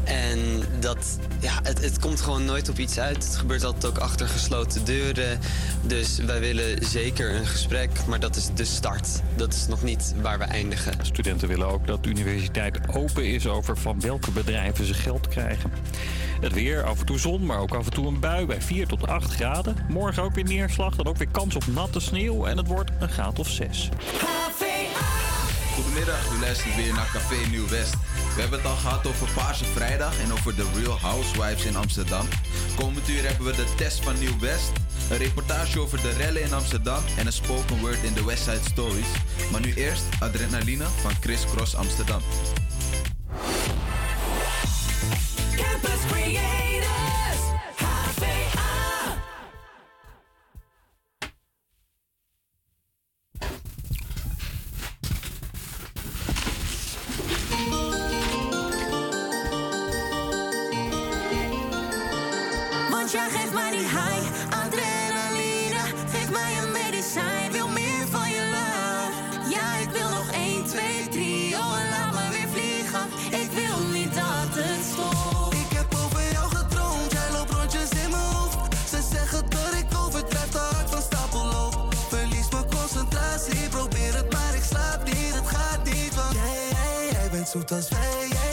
[0.07, 3.23] En dat, ja, het, het komt gewoon nooit op iets uit.
[3.23, 5.39] Het gebeurt altijd ook achter gesloten deuren.
[5.81, 9.07] Dus wij willen zeker een gesprek, maar dat is de start.
[9.35, 10.93] Dat is nog niet waar we eindigen.
[11.01, 15.71] Studenten willen ook dat de universiteit open is over van welke bedrijven ze geld krijgen.
[16.41, 18.87] Het weer, af en toe zon, maar ook af en toe een bui bij 4
[18.87, 19.75] tot 8 graden.
[19.87, 23.09] Morgen ook weer neerslag, dan ook weer kans op natte sneeuw en het wordt een
[23.09, 23.89] graad of 6.
[25.77, 27.93] Goedemiddag, u luistert weer naar Café Nieuw West.
[28.35, 32.27] We hebben het al gehad over Paarse Vrijdag en over de Real Housewives in Amsterdam.
[32.75, 34.71] Komend uur hebben we de test van Nieuw West,
[35.09, 39.07] een reportage over de rellen in Amsterdam en een spoken word in de Westside Stories.
[39.51, 42.21] Maar nu eerst Adrenaline van Chris Cross Amsterdam.
[45.55, 47.06] Campus Creators,
[64.49, 65.81] adrenaline.
[66.11, 69.49] Geef mij een medicijn, wil meer van je love.
[69.49, 73.05] Ja, ik wil nog 1, 2, 3, oh laat me weer vliegen.
[73.41, 75.53] Ik wil niet dat het stopt.
[75.53, 78.57] Ik heb over jou gedroomd, jij loopt rondjes in mijn hoofd.
[78.89, 81.93] Ze zeggen dat ik overdrijf, te hard van stapel loop.
[82.09, 85.33] Verlies mijn concentratie, probeer het maar ik slaap niet.
[85.33, 88.46] Het gaat niet, want jij, jij, jij bent zoet als wij.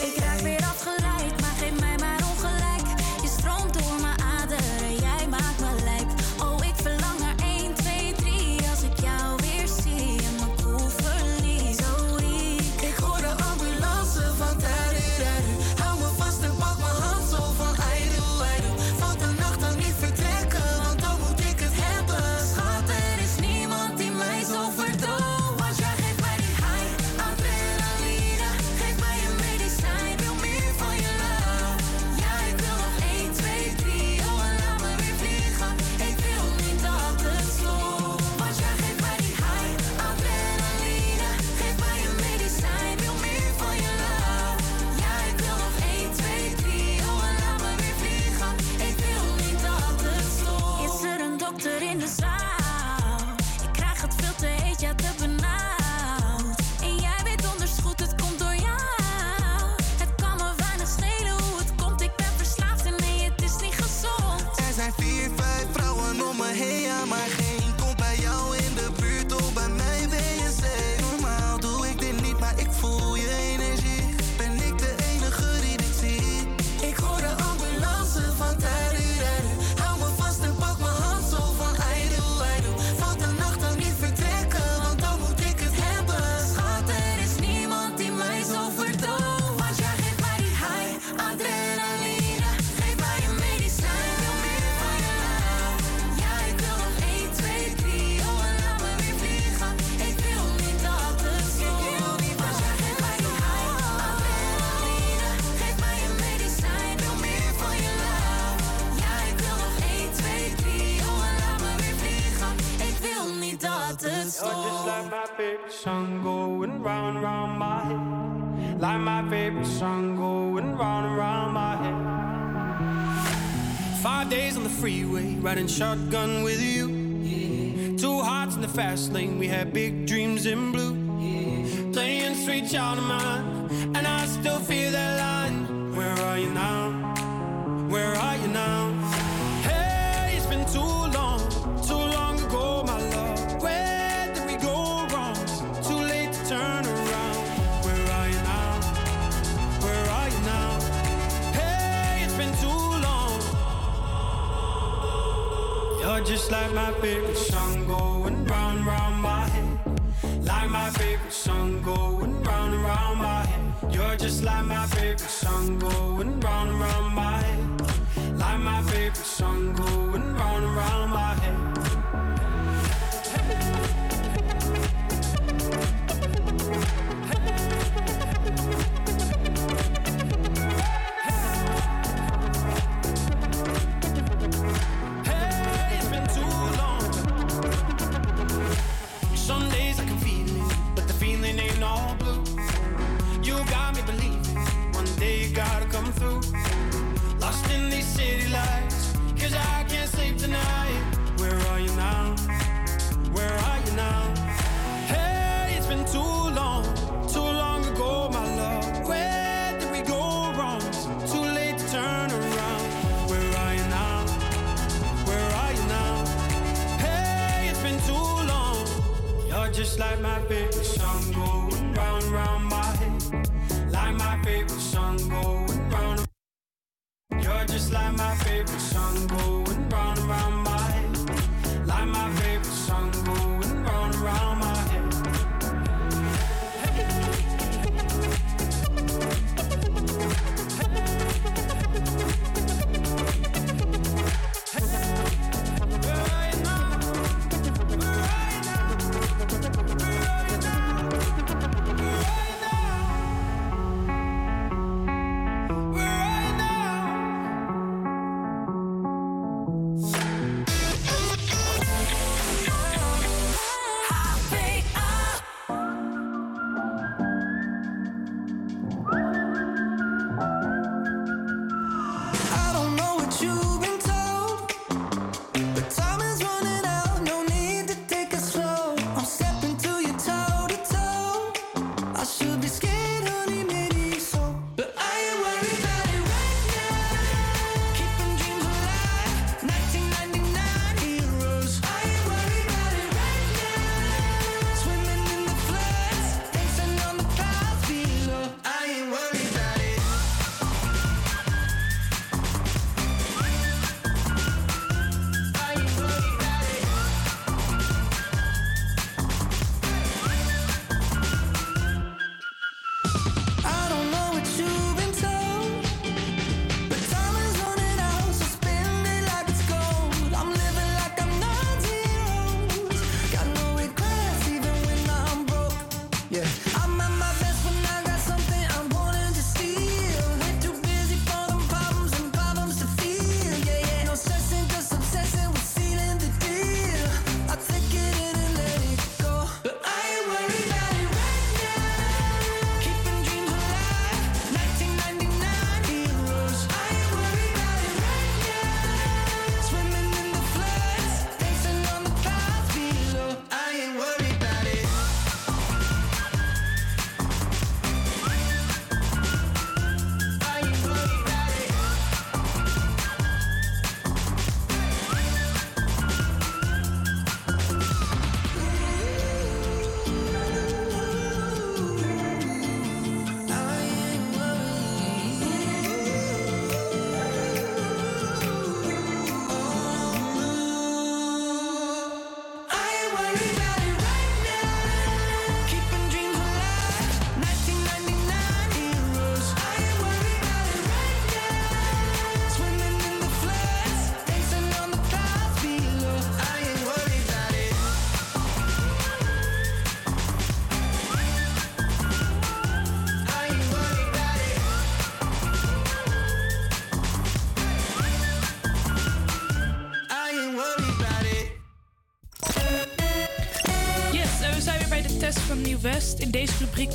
[125.75, 127.97] shotgun with you.
[127.99, 129.94] Two hearts in the fast lane, we had big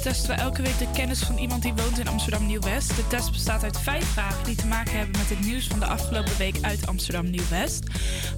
[0.02, 2.96] testen we elke week de kennis van iemand die woont in Amsterdam Nieuw-West.
[2.96, 5.86] De test bestaat uit vijf vragen die te maken hebben met het nieuws van de
[5.86, 7.84] afgelopen week uit Amsterdam Nieuw-West.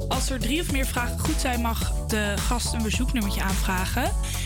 [0.07, 4.03] Als er drie of meer vragen goed zijn, mag de gast een verzoeknummertje aanvragen.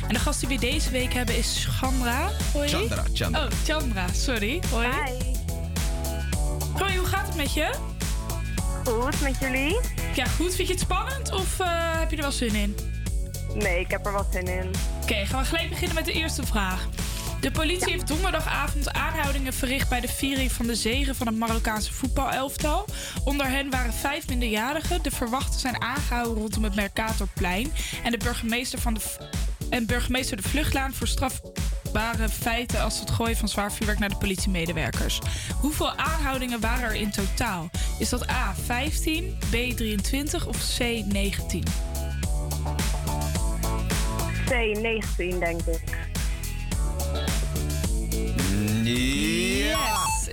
[0.08, 2.30] En de gast die we deze week hebben is Chandra.
[2.54, 2.68] Hoi.
[2.68, 3.44] Chandra, Chandra.
[3.44, 4.62] Oh, Chandra, sorry.
[4.72, 4.88] Hoi.
[6.74, 7.74] Hoi, hoe gaat het met je?
[8.86, 9.80] Goed, met jullie?
[10.16, 10.56] Ja, goed.
[10.56, 12.76] Vind je het spannend of eh, heb je er wel zin in?
[13.54, 14.72] Nee, ik heb er wel zin in.
[15.02, 16.88] Oké, gaan we gelijk beginnen met de eerste vraag.
[17.46, 21.94] De politie heeft donderdagavond aanhoudingen verricht bij de viering van de zegen van het Marokkaanse
[21.94, 22.86] voetbalelftal.
[23.24, 25.04] Onder hen waren vijf minderjarigen.
[25.04, 27.72] De verwachten zijn aangehouden rondom het Mercatorplein.
[28.04, 29.00] En de burgemeester, van de,
[29.70, 34.18] en burgemeester de Vluchtlaan voor strafbare feiten als het gooien van zwaar vuurwerk naar de
[34.18, 35.20] politiemedewerkers.
[35.60, 37.70] Hoeveel aanhoudingen waren er in totaal?
[38.00, 41.64] Is dat A 15, B 23 of C 19?
[44.46, 46.05] C19, denk ik.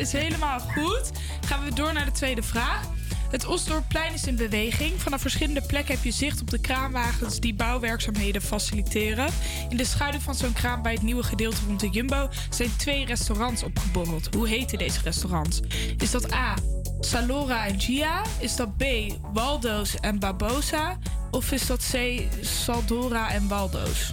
[0.03, 1.11] Is helemaal goed.
[1.47, 2.83] Gaan we door naar de tweede vraag.
[3.31, 5.01] Het Osdorpplein is in beweging.
[5.01, 9.29] Vanaf verschillende plekken heb je zicht op de kraanwagens die bouwwerkzaamheden faciliteren.
[9.69, 13.05] In de schaduw van zo'n kraan bij het nieuwe gedeelte rond de Jumbo zijn twee
[13.05, 14.35] restaurants opgeborreld.
[14.35, 15.61] Hoe heten deze restaurants?
[15.99, 16.55] Is dat A.
[17.01, 18.23] Salora en Gia?
[18.39, 18.85] Is dat B.
[19.33, 20.99] Waldo's en Barbosa?
[21.31, 22.23] Of is dat C.
[22.41, 24.13] Saldora en Waldo's?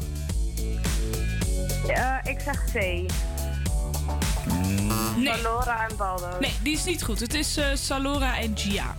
[1.87, 3.07] Eh, ik zeg C.
[5.15, 5.41] Nee.
[5.41, 6.39] Laura en Baldo.
[6.39, 7.19] Nee, die is niet goed.
[7.19, 8.95] Het is eh, Salora en Gia.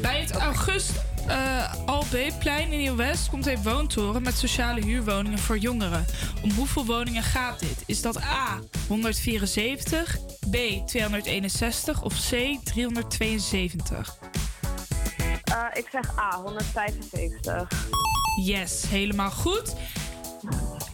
[0.00, 0.92] Bij het August
[1.26, 6.04] eh Albeeplein in Nieuw-West komt een woontoren met sociale huurwoningen voor jongeren.
[6.42, 7.82] Om hoeveel woningen gaat dit?
[7.86, 8.58] Is dat A
[8.88, 10.18] 174,
[10.50, 10.56] B
[10.86, 14.18] 261 of C 372?
[15.44, 17.68] Eh, ik zeg A, 175.
[18.42, 19.74] Yes, helemaal goed.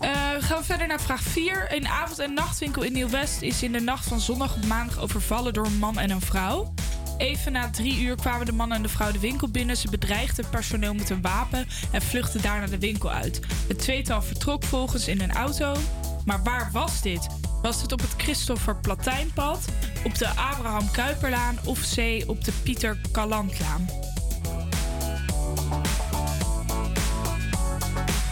[0.00, 1.66] Eh, gaan we verder naar vraag 4.
[1.74, 5.52] Een avond- en nachtwinkel in Nieuw-West is in de nacht van zondag op maandag overvallen
[5.52, 6.74] door een man en een vrouw.
[7.18, 9.76] Even na drie uur kwamen de man en de vrouw de winkel binnen.
[9.76, 13.40] Ze bedreigden het personeel met een wapen en vluchtten daarna de winkel uit.
[13.68, 15.76] Het tweetal vertrok volgens in een auto.
[16.24, 17.26] Maar waar was dit?
[17.62, 19.64] Was het op het Christopher Platijnpad,
[20.04, 23.88] op de Abraham Kuiperlaan of C op de Pieter Kalantlaan?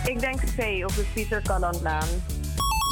[0.08, 2.08] Ik denk C op de Pieter Kallandlaan.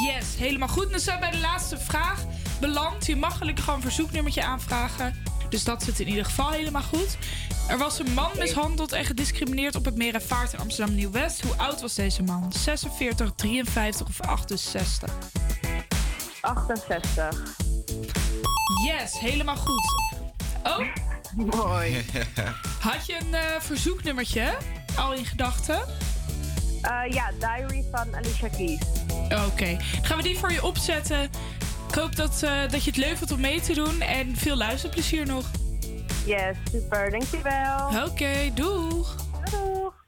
[0.06, 0.90] Yes, helemaal goed.
[0.90, 2.24] Dan zijn we bij de laatste vraag
[2.60, 3.06] beland.
[3.06, 5.14] Je mag gelukkig gewoon een verzoeknummertje aanvragen.
[5.48, 7.18] Dus dat zit in ieder geval helemaal goed.
[7.68, 11.42] Er was een man mishandeld en gediscrimineerd op het Meer en Vaart in Amsterdam Nieuw-West.
[11.42, 12.52] Hoe oud was deze man?
[12.52, 15.10] 46, 53 of 68?
[16.40, 17.56] 68.
[18.86, 19.94] Yes, helemaal goed.
[20.62, 20.78] Oh,
[21.34, 22.04] Mooi.
[22.80, 24.56] had je een eh, verzoeknummertje
[24.96, 25.80] al in gedachten?
[26.86, 28.80] Eh, ja, Diary van Alicia Keys.
[29.46, 31.22] Oké, gaan we die voor je opzetten.
[31.88, 34.56] Ik hoop dat, eh, dat je het leuk vindt om mee te doen en veel
[34.56, 35.50] luisterplezier nog.
[36.26, 37.10] Yes, super.
[37.10, 38.04] Dankjewel.
[38.06, 39.16] Oké, doeg.
[39.50, 40.05] Doeg.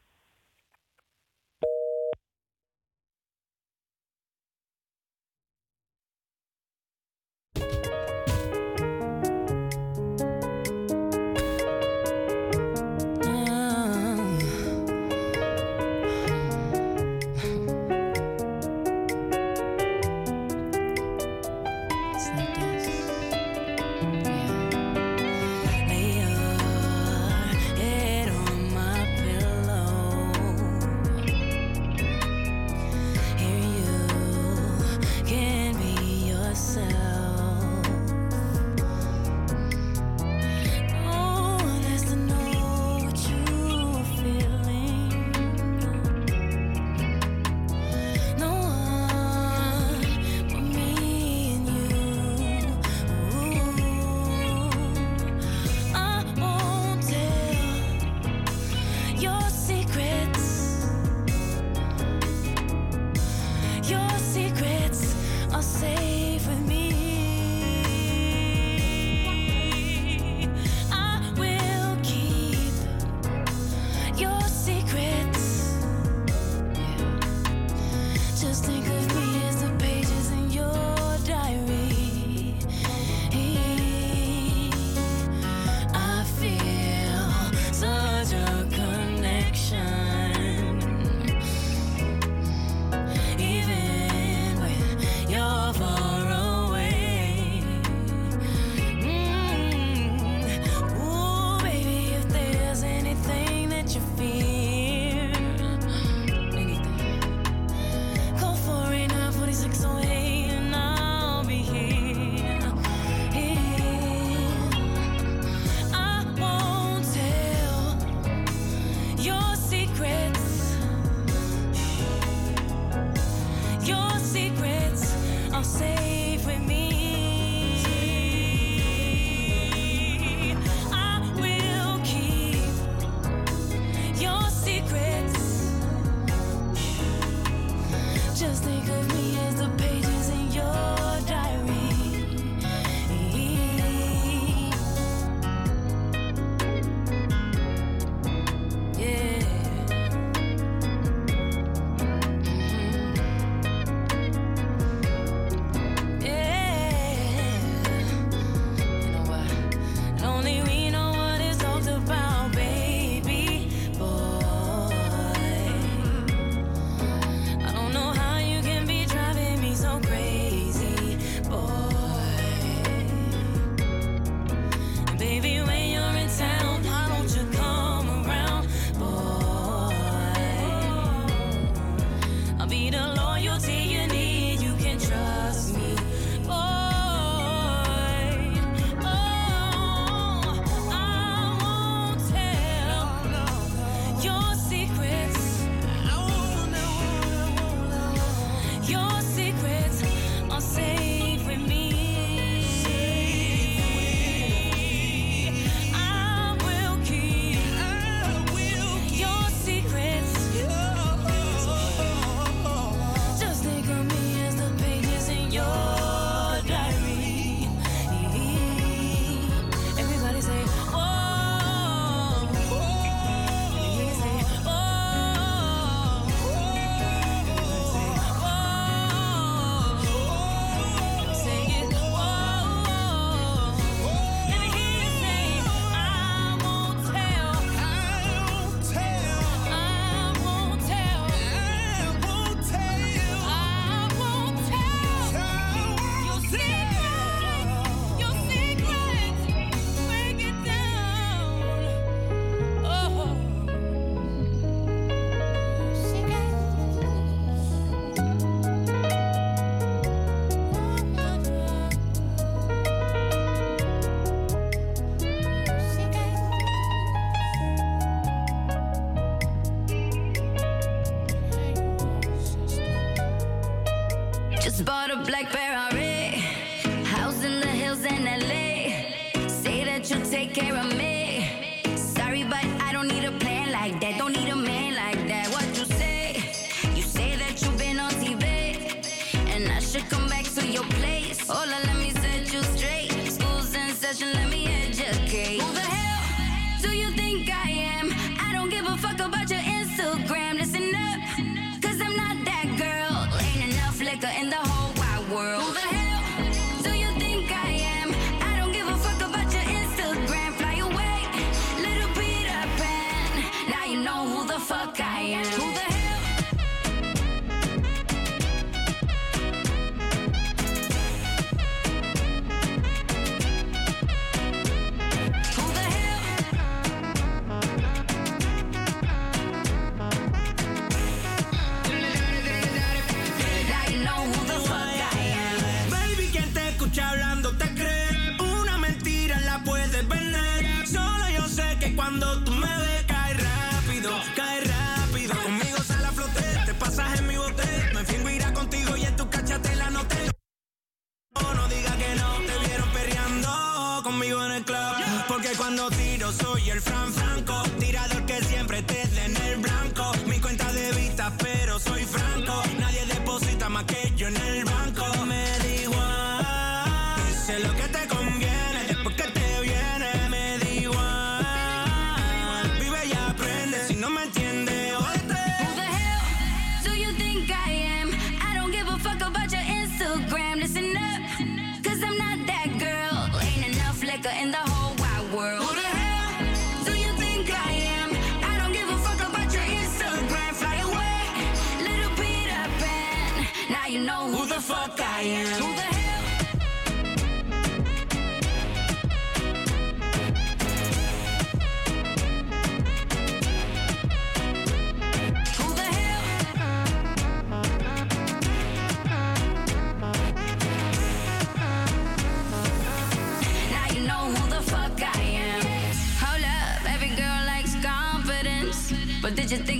[355.78, 357.62] tirando tiros, soy el Fran Franco.
[357.78, 360.12] Tirador que siempre te den el blanco.
[360.26, 362.62] Mi cuenta de vista, pero soy franco.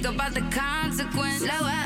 [0.03, 1.78] think about the consequence.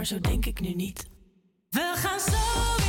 [0.00, 1.06] maar zo denk ik nu niet.
[1.68, 2.79] We gaan zo.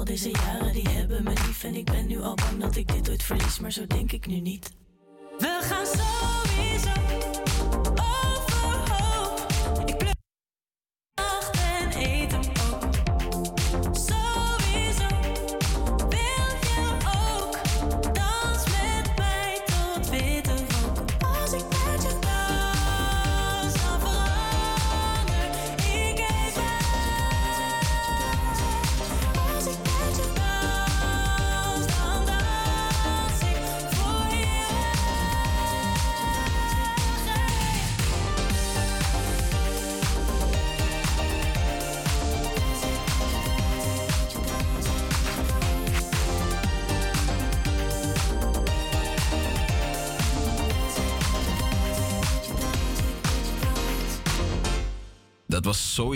[0.00, 1.64] Al deze jaren die hebben me lief.
[1.64, 3.58] En ik ben nu al bang dat ik dit ooit verlies.
[3.58, 4.72] Maar zo denk ik nu niet.
[5.38, 6.19] We gaan sowieso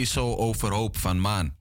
[0.07, 1.57] sowieso overhoop van Maan.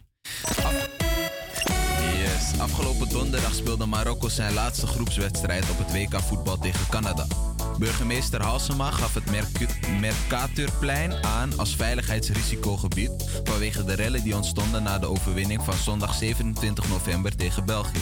[2.18, 2.60] Yes.
[2.60, 7.26] Afgelopen donderdag speelde Marokko zijn laatste groepswedstrijd op het WK voetbal tegen Canada.
[7.80, 9.24] Burgemeester Halsema gaf het
[10.00, 13.12] Mercatorplein aan als veiligheidsrisicogebied
[13.44, 18.02] vanwege de rellen die ontstonden na de overwinning van zondag 27 november tegen België.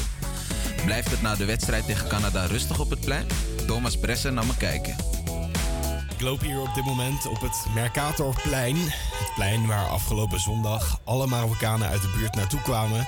[0.86, 3.26] Blijft het na de wedstrijd tegen Canada rustig op het plein?
[3.68, 5.21] Thomas Bresser nam me kijken.
[6.22, 8.76] Ik loop hier op dit moment op het Mercatorplein.
[8.76, 13.08] Het plein waar afgelopen zondag alle Marokkanen uit de buurt naartoe kwamen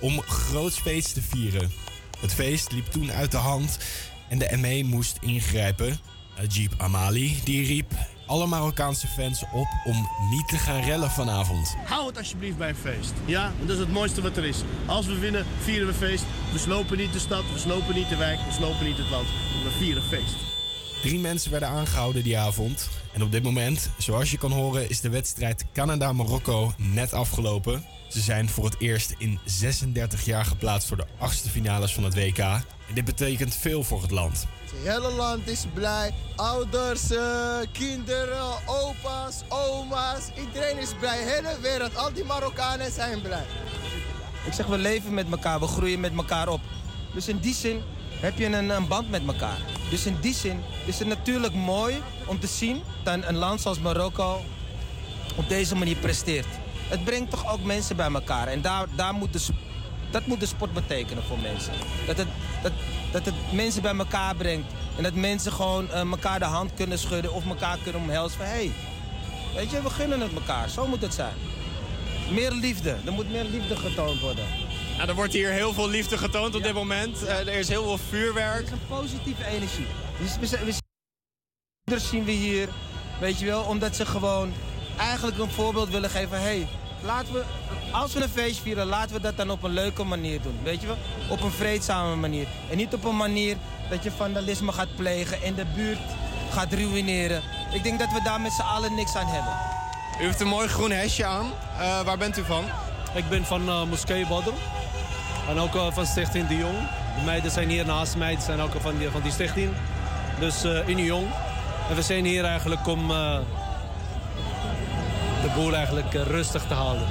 [0.00, 1.72] om groots feest te vieren.
[2.18, 3.78] Het feest liep toen uit de hand
[4.28, 5.98] en de ME moest ingrijpen.
[6.38, 7.92] Ajib Amali die riep
[8.26, 11.76] alle Marokkaanse fans op om niet te gaan rellen vanavond.
[11.84, 13.12] Hou het alsjeblieft bij een feest.
[13.24, 14.62] Ja, dat is het mooiste wat er is.
[14.86, 16.24] Als we winnen, vieren we feest.
[16.52, 19.26] We slopen niet de stad, we slopen niet de wijk, we slopen niet het land.
[19.64, 20.59] We vieren feest.
[21.00, 22.88] Drie mensen werden aangehouden die avond.
[23.12, 27.84] En op dit moment, zoals je kan horen, is de wedstrijd Canada-Marokko net afgelopen.
[28.08, 32.14] Ze zijn voor het eerst in 36 jaar geplaatst voor de achtste finales van het
[32.14, 32.38] WK.
[32.38, 34.46] En dit betekent veel voor het land.
[34.64, 36.14] Het hele land is blij.
[36.36, 40.30] Ouders, eh, kinderen, opa's, oma's.
[40.46, 41.24] Iedereen is blij.
[41.24, 41.96] De hele wereld.
[41.96, 43.44] Al die Marokkanen zijn blij.
[44.46, 46.60] Ik zeg, we leven met elkaar, we groeien met elkaar op.
[47.14, 47.82] Dus in die zin
[48.20, 49.58] heb je een, een band met elkaar.
[49.90, 53.80] Dus in die zin is het natuurlijk mooi om te zien dat een land zoals
[53.80, 54.40] Marokko
[55.36, 56.46] op deze manier presteert.
[56.88, 58.46] Het brengt toch ook mensen bij elkaar.
[58.46, 59.46] En daar, daar moet de,
[60.10, 61.72] dat moet de sport betekenen voor mensen.
[62.06, 62.28] Dat het,
[62.62, 62.72] dat,
[63.12, 64.72] dat het mensen bij elkaar brengt.
[64.96, 68.38] En dat mensen gewoon eh, elkaar de hand kunnen schudden of elkaar kunnen omhelzen.
[68.38, 68.72] Van, hey,
[69.54, 70.68] weet je, we gunnen het elkaar.
[70.68, 71.34] Zo moet het zijn.
[72.30, 72.96] Meer liefde.
[73.04, 74.44] Er moet meer liefde getoond worden.
[75.00, 77.24] Ja, er wordt hier heel veel liefde getoond op dit moment.
[77.24, 78.70] Eh, er is heel veel vuurwerk.
[78.70, 79.86] een positieve energie.
[80.18, 80.80] Dus we, zijn- we zien-
[81.84, 82.68] moeders zien we hier,
[83.20, 84.52] weet je wel, omdat ze gewoon
[84.98, 86.40] eigenlijk een voorbeeld willen geven.
[86.40, 86.68] hey,
[87.02, 87.44] laten we,
[87.92, 90.58] als we een feest vieren, laten we dat dan op een leuke manier doen.
[90.62, 90.96] Weet je wel?
[91.30, 92.46] Op een vreedzame manier.
[92.70, 93.56] En niet op een manier
[93.90, 95.98] dat je vandalisme gaat plegen en de buurt
[96.50, 97.42] gaat ruïneren.
[97.72, 99.52] Ik denk dat we daar met z'n allen niks aan hebben.
[100.20, 101.52] U heeft een mooi groen hesje aan.
[101.78, 102.64] Eh, waar bent u van?
[103.14, 104.50] Ik ben van uh, Moskee Badr.
[105.48, 106.78] En ook eh, van Stichting De Jong.
[107.18, 109.72] De meiden zijn hier naast mij, die zijn ook van die, van die stichting.
[110.38, 111.26] Dus eh in de Jong.
[111.88, 113.08] En we zijn hier eigenlijk om
[115.42, 117.06] de boel eigenlijk rustig te houden.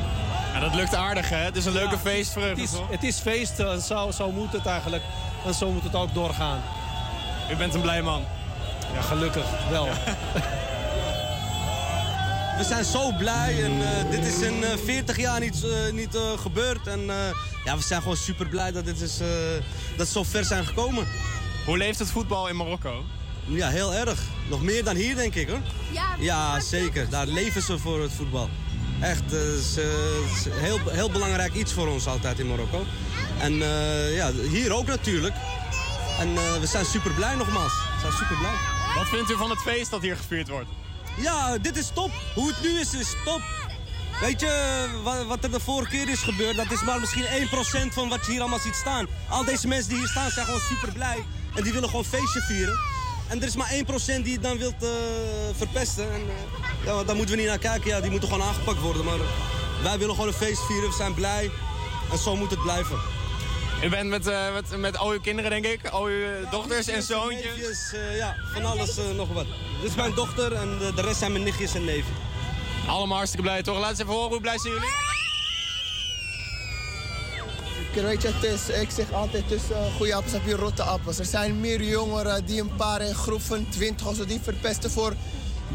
[0.53, 1.37] Ja, dat lukt aardig, hè?
[1.37, 2.89] Het is een leuke feestvreugde, Het is, toch?
[2.89, 5.03] het is feest en zo, zo moet het eigenlijk.
[5.45, 6.61] En zo moet het ook doorgaan.
[7.51, 8.23] U bent een blij man.
[8.93, 9.87] Ja, gelukkig wel.
[12.59, 16.15] We zijn zo blij en eh, dit is in eh, 40 jaar niet, eh, niet
[16.15, 16.87] eh, gebeurd.
[16.87, 17.15] En eh,
[17.65, 19.27] ja, we zijn gewoon super blij dat, dit is, eh,
[19.97, 21.07] dat ze zo ver zijn gekomen.
[21.65, 23.03] Hoe leeft het voetbal in Marokko?
[23.45, 24.19] Ja, heel erg.
[24.49, 25.59] Nog meer dan hier, denk ik hoor.
[25.91, 27.09] Ja, Ja, zeker.
[27.09, 28.49] Daar leven ze voor het voetbal.
[29.01, 32.83] Echt, het is, eh, het is heel, heel belangrijk iets voor ons altijd in Marokko.
[33.39, 35.35] En eh, ja, hier ook natuurlijk.
[36.19, 37.73] En eh, we zijn super blij nogmaals.
[37.73, 38.55] We zijn super blij.
[38.95, 40.69] Wat vindt u van het feest dat hier gevierd wordt?
[41.19, 42.11] Ja, dit is top.
[42.35, 43.41] Hoe het nu is, is top.
[44.21, 44.87] Weet je,
[45.27, 47.25] wat, er de vorige keer is gebeurd, dat is maar misschien
[47.89, 49.07] 1% van wat je hier allemaal ziet staan.
[49.29, 51.23] Al deze mensen die hier staan zijn gewoon super blij.
[51.55, 52.79] En die willen gewoon feestje vieren.
[53.27, 54.89] En er is maar 1% die het dan wilt eh,
[55.57, 56.11] verpesten.
[56.13, 57.89] En eh, ja, daar moeten we niet naar kijken.
[57.89, 59.05] Ja, die moeten gewoon aangepakt worden.
[59.05, 59.17] Maar
[59.83, 60.89] wij willen gewoon een feest vieren.
[60.89, 61.51] We zijn blij.
[62.11, 62.97] En zo moet het blijven.
[63.83, 65.87] U bent met, eh, met, met al uw kinderen, denk ik?
[65.87, 67.43] Al uw eh, dochters en zoontjes?
[67.43, 69.45] Neefjes, eh, ja, van alles nog wat.
[69.81, 72.13] Dit is mijn dochter en de, de rest zijn mijn nichtjes en neven.
[72.87, 73.79] Allemaal hartstikke blij, toch?
[73.79, 75.07] Laat eens even horen, hoe blij zijn jullie?
[77.93, 81.19] Weet je, het is, ik zeg altijd, tussen uh, goede appels heb je rotte appels.
[81.19, 84.91] Er zijn meer jongeren die een paar in groep van 20 of zo, die verpesten
[84.91, 85.13] voor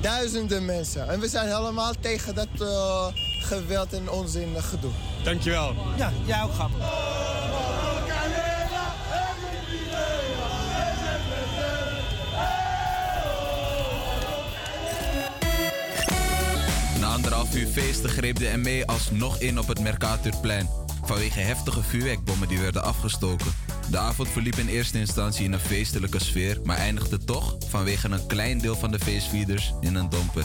[0.00, 1.08] duizenden mensen.
[1.08, 3.06] En we zijn helemaal tegen dat eh,
[3.40, 4.90] geweld en onzin gedoe.
[5.22, 5.74] Dankjewel.
[5.96, 6.78] Ja, jij ook grappig.
[17.14, 20.68] Anderhalf uur feesten greep de ME alsnog in op het Mercatorplein.
[21.04, 23.54] Vanwege heftige vuurwerkbommen die werden afgestoken.
[23.90, 28.26] De avond verliep in eerste instantie in een feestelijke sfeer, maar eindigde toch vanwege een
[28.26, 30.44] klein deel van de feestvierders in een domper.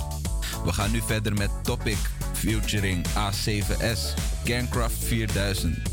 [0.66, 1.98] We gaan nu verder met Topic
[2.34, 4.14] featuring A7S,
[4.44, 5.89] Kernkraft 4000.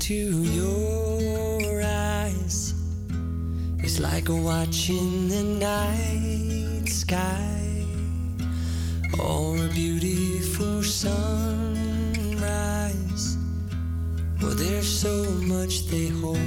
[0.00, 2.72] Into your eyes,
[3.80, 7.84] it's like watching the night sky
[9.22, 11.36] or a beautiful sunrise.
[14.40, 16.38] Well, there's so much they hold.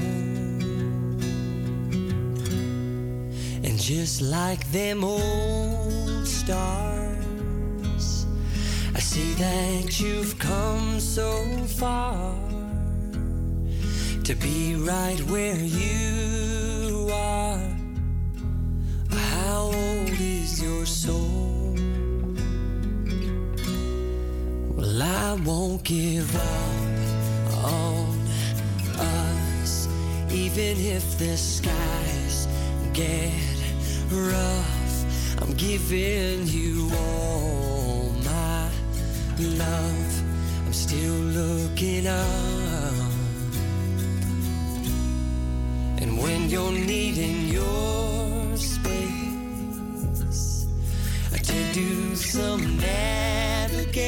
[3.63, 7.05] And just like them old stars,
[8.95, 12.42] I see that you've come so far
[14.23, 17.59] to be right where you are.
[19.11, 21.75] How old is your soul?
[24.77, 28.17] Well, I won't give up on
[28.97, 29.89] us,
[30.31, 32.47] even if the skies
[32.93, 33.33] get
[34.09, 35.41] rough.
[35.41, 38.69] I'm giving you all my
[39.37, 40.23] love.
[40.65, 42.72] I'm still looking up.
[46.53, 48.93] you're needing your space
[51.41, 54.05] to do some navigating.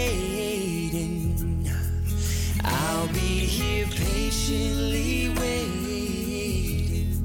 [2.64, 7.18] I'll be here patiently waiting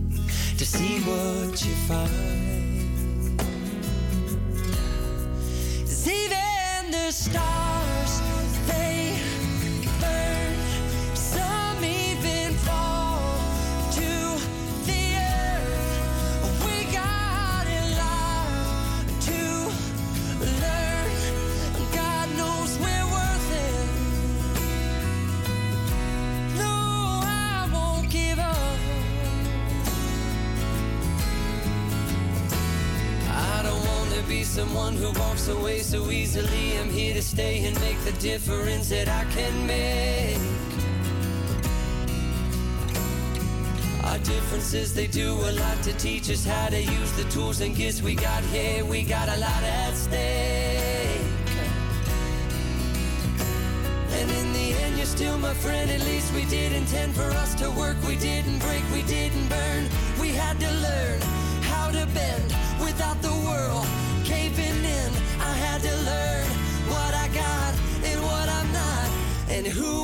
[0.57, 3.41] to see what you find.
[5.87, 7.60] See, then the stars.
[38.21, 40.37] Difference that I can make.
[44.05, 47.75] Our differences, they do a lot to teach us how to use the tools and
[47.75, 48.85] gifts we got here.
[48.85, 51.21] We got a lot at stake.
[54.11, 55.91] And in the end, you're still my friend.
[55.91, 57.97] At least we did intend for us to work.
[58.07, 59.89] We didn't break, we didn't burn.
[60.21, 61.40] We had to learn
[69.71, 69.99] who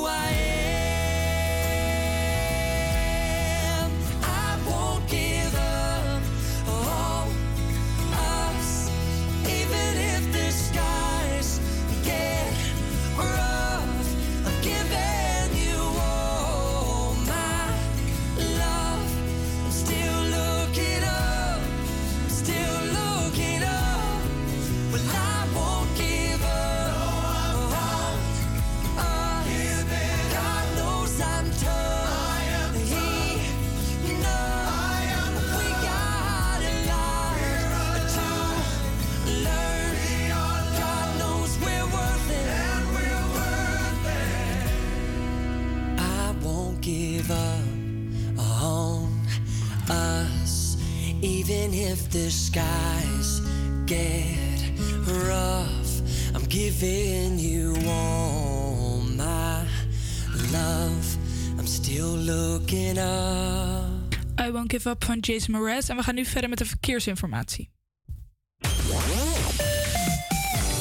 [64.99, 65.89] Van Jason Mraz.
[65.89, 67.71] En we gaan nu verder met de verkeersinformatie.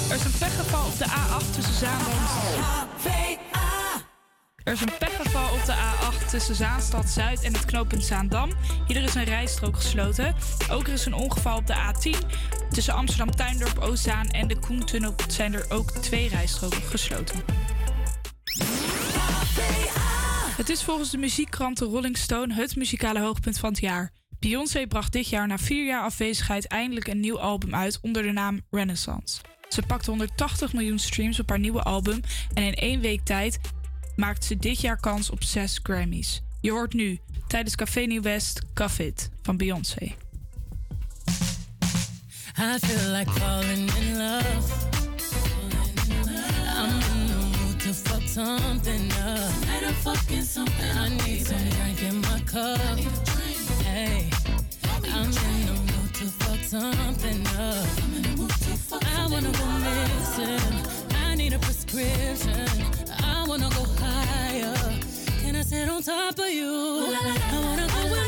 [0.10, 2.14] Er is een pechgeval op de A8 tussen Zaandam...
[4.64, 8.52] Er is een pechgeval op de A8 tussen Zaanstad Zuid en het knooppunt Zaandam.
[8.88, 10.36] Hier is een rijstrook gesloten.
[10.72, 12.28] Ook er is een ongeval op de A10.
[12.70, 17.44] Tussen Amsterdam Tuindorp Oostzaan en de Koentunnel zijn er ook twee rijstroken gesloten.
[20.66, 24.12] Het is volgens de muziekkrant de Rolling Stone het muzikale hoogtepunt van het jaar.
[24.40, 28.32] Beyoncé bracht dit jaar na vier jaar afwezigheid eindelijk een nieuw album uit onder de
[28.32, 29.42] naam Renaissance.
[29.70, 32.22] Ze pakte 180 miljoen streams op haar nieuwe album
[32.54, 33.60] en in één week tijd
[34.16, 36.42] maakt ze dit jaar kans op zes Grammys.
[36.62, 38.62] Je hoort nu tijdens Café Nieuw West
[38.98, 40.16] It van Beyoncé.
[42.58, 43.32] I feel like
[43.98, 44.95] in love.
[48.36, 49.50] Something up.
[49.66, 52.80] I need some drink in my cup.
[53.82, 54.30] Hey,
[55.06, 57.88] I'm in the mood to fuck something up.
[59.06, 60.76] I wanna go missing.
[61.16, 62.68] I need a prescription.
[63.24, 64.76] I wanna go higher.
[65.40, 67.16] Can I sit on top of you?
[67.16, 68.25] I wanna go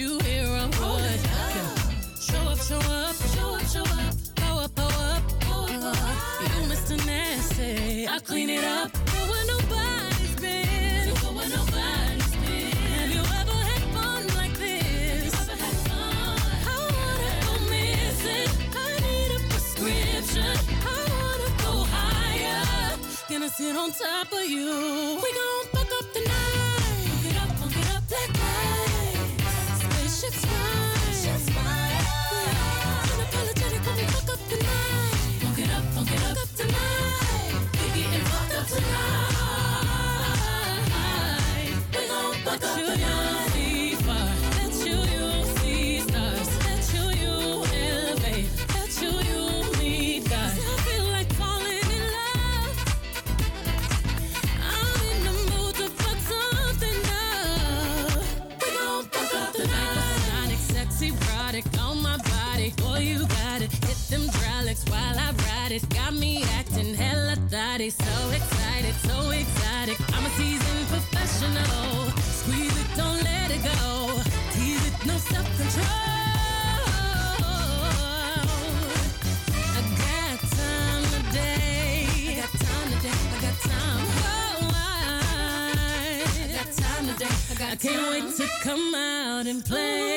[0.00, 1.20] you here on what?
[2.18, 4.14] Show up, show up, show up, show up.
[4.42, 5.22] Go up, go up.
[6.40, 6.96] You Mr.
[7.04, 8.90] Nasty, I clean it up.
[8.92, 11.14] Go where nobody's been.
[11.20, 12.76] Go where nobody's been.
[12.96, 15.34] Have you ever had fun like this?
[16.70, 18.50] I wanna go missing.
[18.84, 20.56] I need a prescription.
[20.94, 22.96] I wanna go higher.
[23.28, 25.20] Gonna sit on top of you.
[25.22, 25.79] We gon'
[67.80, 69.98] body so excited, so exotic.
[70.14, 72.10] I'm a seasoned professional.
[72.20, 74.20] Squeeze it, don't let it go.
[74.52, 76.10] Tease it, no self control.
[87.62, 90.09] I can't wait to come out and play.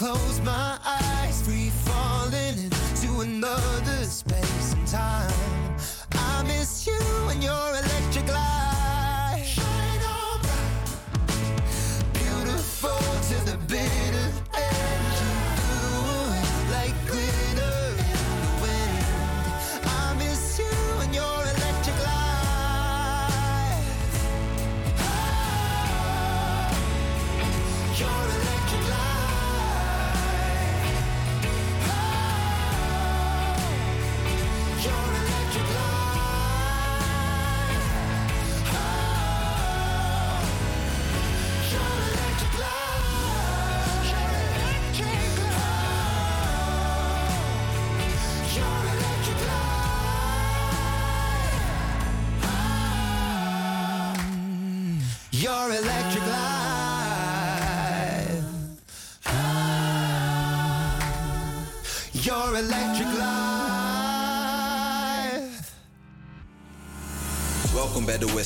[0.00, 4.49] close my eyes, free falling into another space.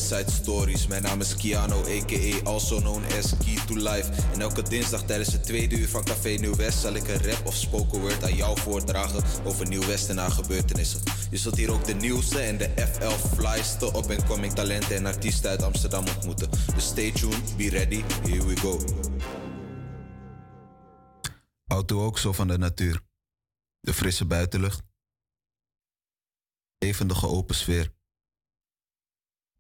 [0.09, 0.87] Westside Stories.
[0.87, 2.51] Mijn naam is Kiano, a.k.a.
[2.51, 4.11] also known as Key to Life.
[4.33, 7.47] En elke dinsdag tijdens het tweede uur van Café Nieuw West zal ik een rap
[7.47, 11.03] of spoken word aan jou voordragen over Nieuw West en haar gebeurtenissen.
[11.31, 15.63] Je zult hier ook de nieuwste en de FL flyste op-and-coming talenten en artiesten uit
[15.63, 16.51] Amsterdam ontmoeten.
[16.75, 18.81] Dus stay tuned, be ready, here we go.
[21.67, 23.01] Auto ook zo van de natuur.
[23.81, 24.83] De frisse buitenlucht.
[26.79, 27.94] Levendige open sfeer.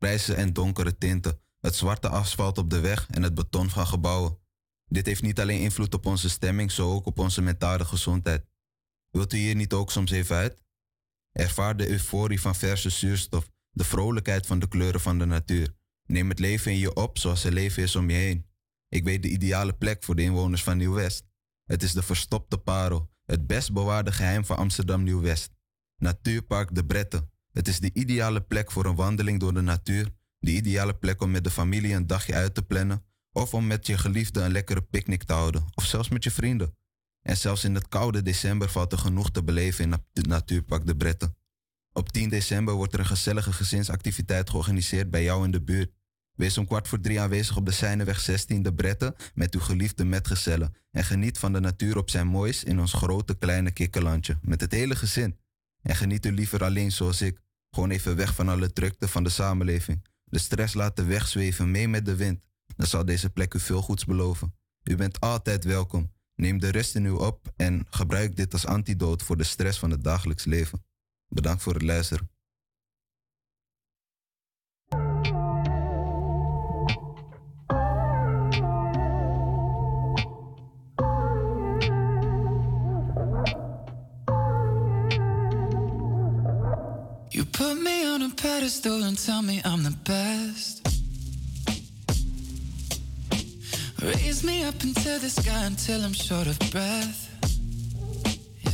[0.04, 1.40] Grijze en donkere tinten.
[1.60, 4.38] Het zwarte asfalt op de weg en het beton van gebouwen.
[4.86, 8.46] Dit heeft niet alleen invloed op onze stemming, zo ook op onze mentale gezondheid.
[9.10, 10.62] Wilt u hier niet ook soms even uit?
[11.32, 15.74] Ervaar de euforie van verse zuurstof, de vrolijkheid van de kleuren van de natuur.
[16.06, 18.46] Neem het leven in je op zoals er leven is om je heen.
[18.88, 21.24] Ik weet de ideale plek voor de inwoners van Nieuw-West.
[21.64, 25.52] Het is de verstopte parel, het best bewaarde geheim van Amsterdam Nieuw-West.
[25.96, 27.32] Natuurpark De Bretten.
[27.54, 30.08] Het is de ideale plek voor een wandeling door de natuur,
[30.38, 33.86] de ideale plek om met de familie een dagje uit te plannen, of om met
[33.86, 36.76] je geliefde een lekkere picknick te houden, of zelfs met je vrienden.
[37.20, 40.96] En zelfs in het koude december valt er genoeg te beleven in het Natuurpark De
[40.96, 41.36] Bretten.
[41.92, 45.92] Op 10 december wordt er een gezellige gezinsactiviteit georganiseerd bij jou in de buurt.
[46.32, 50.04] Wees om kwart voor drie aanwezig op de Seineweg 16 De Bretten met uw geliefde
[50.04, 54.60] metgezellen en geniet van de natuur op zijn moois in ons grote kleine kikkerlandje met
[54.60, 55.38] het hele gezin.
[55.82, 57.42] En geniet u liever alleen zoals ik,
[57.74, 60.04] gewoon even weg van alle drukte van de samenleving.
[60.24, 62.46] De stress laten wegzweven mee met de wind.
[62.76, 64.54] Dan zal deze plek u veel goeds beloven.
[64.82, 66.12] U bent altijd welkom.
[66.34, 69.90] Neem de rust in u op en gebruik dit als antidoot voor de stress van
[69.90, 70.84] het dagelijks leven.
[71.28, 72.30] Bedankt voor het luisteren.
[87.54, 90.80] Put me on a pedestal and tell me I'm the best.
[94.02, 97.20] Raise me up into the sky until I'm short of breath.
[98.62, 98.70] Yeah.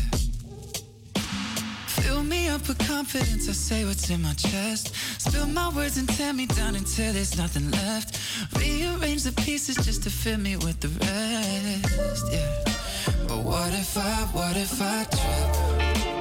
[1.86, 4.94] Fill me up with confidence, I say what's in my chest.
[5.20, 8.18] Spill my words and tear me down until there's nothing left.
[8.58, 12.24] Rearrange the pieces just to fill me with the rest.
[12.32, 13.26] Yeah.
[13.28, 16.19] But what if I, what if I trip?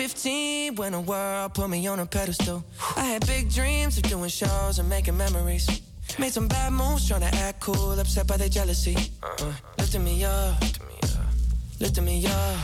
[0.00, 2.64] 15 when the world put me on a pedestal.
[2.96, 5.82] I had big dreams of doing shows and making memories.
[6.18, 8.96] Made some bad moves trying to act cool, upset by their jealousy.
[9.22, 10.54] Uh, lifting me up,
[11.80, 12.56] lifting me up.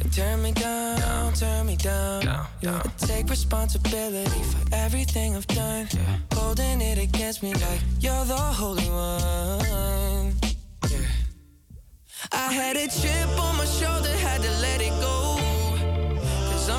[0.00, 2.22] And turn me down, turn me down.
[2.60, 2.82] Yeah.
[2.84, 5.86] I take responsibility for everything I've done.
[6.32, 10.34] Holding it against me like you're the holy one.
[10.90, 10.98] Yeah.
[12.32, 15.25] I had a chip on my shoulder, had to let it go.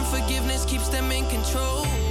[0.07, 2.06] Cause unforgiveness keeps them in control.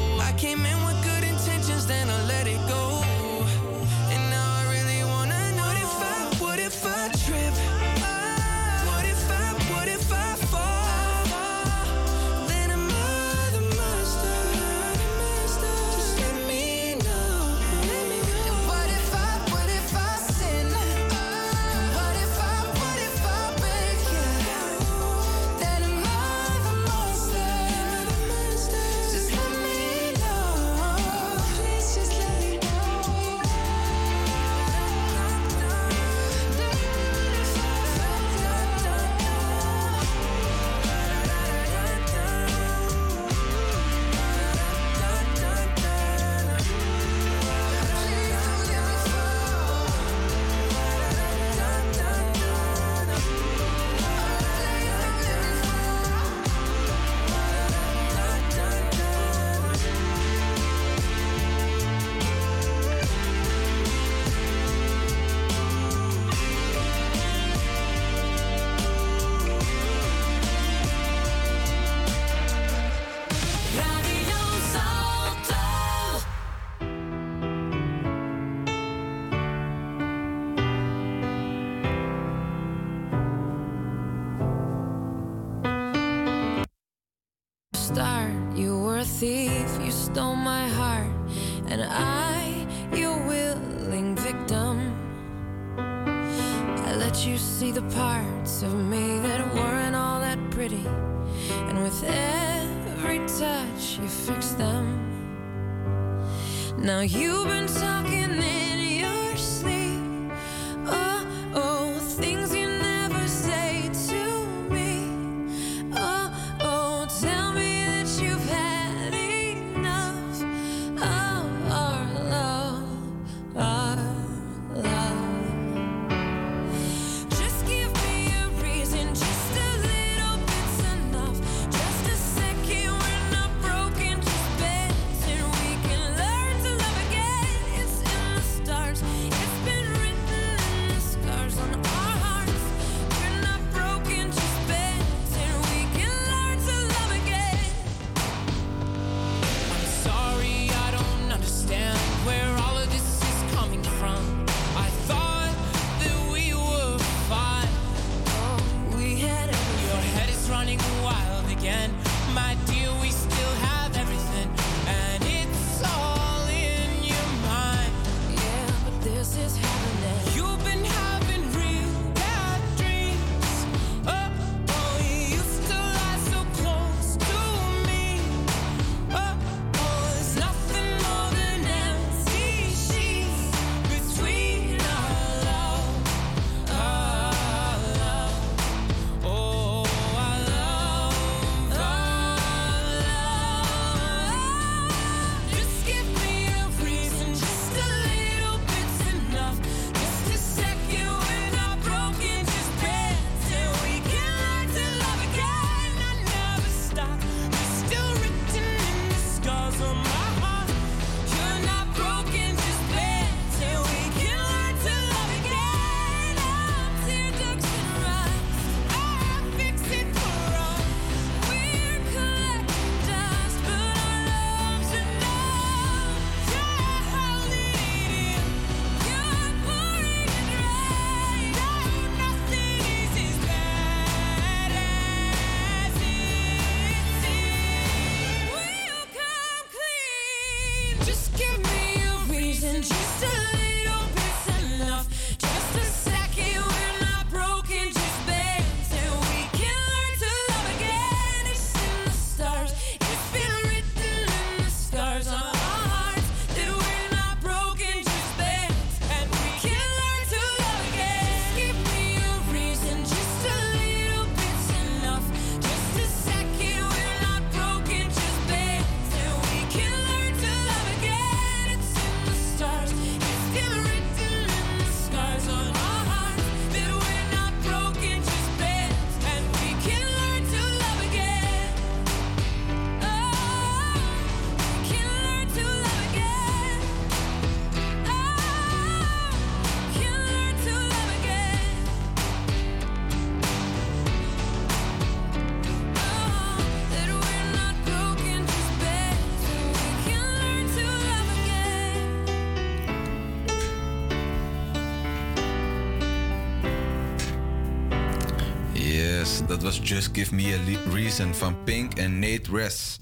[309.57, 312.99] Dat was Just Give Me a Reason van Pink en Nate Ress.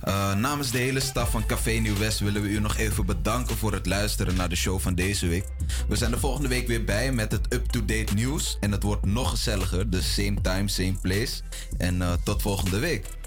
[0.00, 3.56] Eh, namens de hele staf van Café Nieuw West willen we u nog even bedanken
[3.56, 5.44] voor het luisteren naar de show van deze week.
[5.88, 8.56] We zijn de volgende week weer bij met het up-to-date nieuws.
[8.60, 11.42] En het wordt nog gezelliger, dus same time, same place.
[11.78, 13.17] En eh, tot volgende week.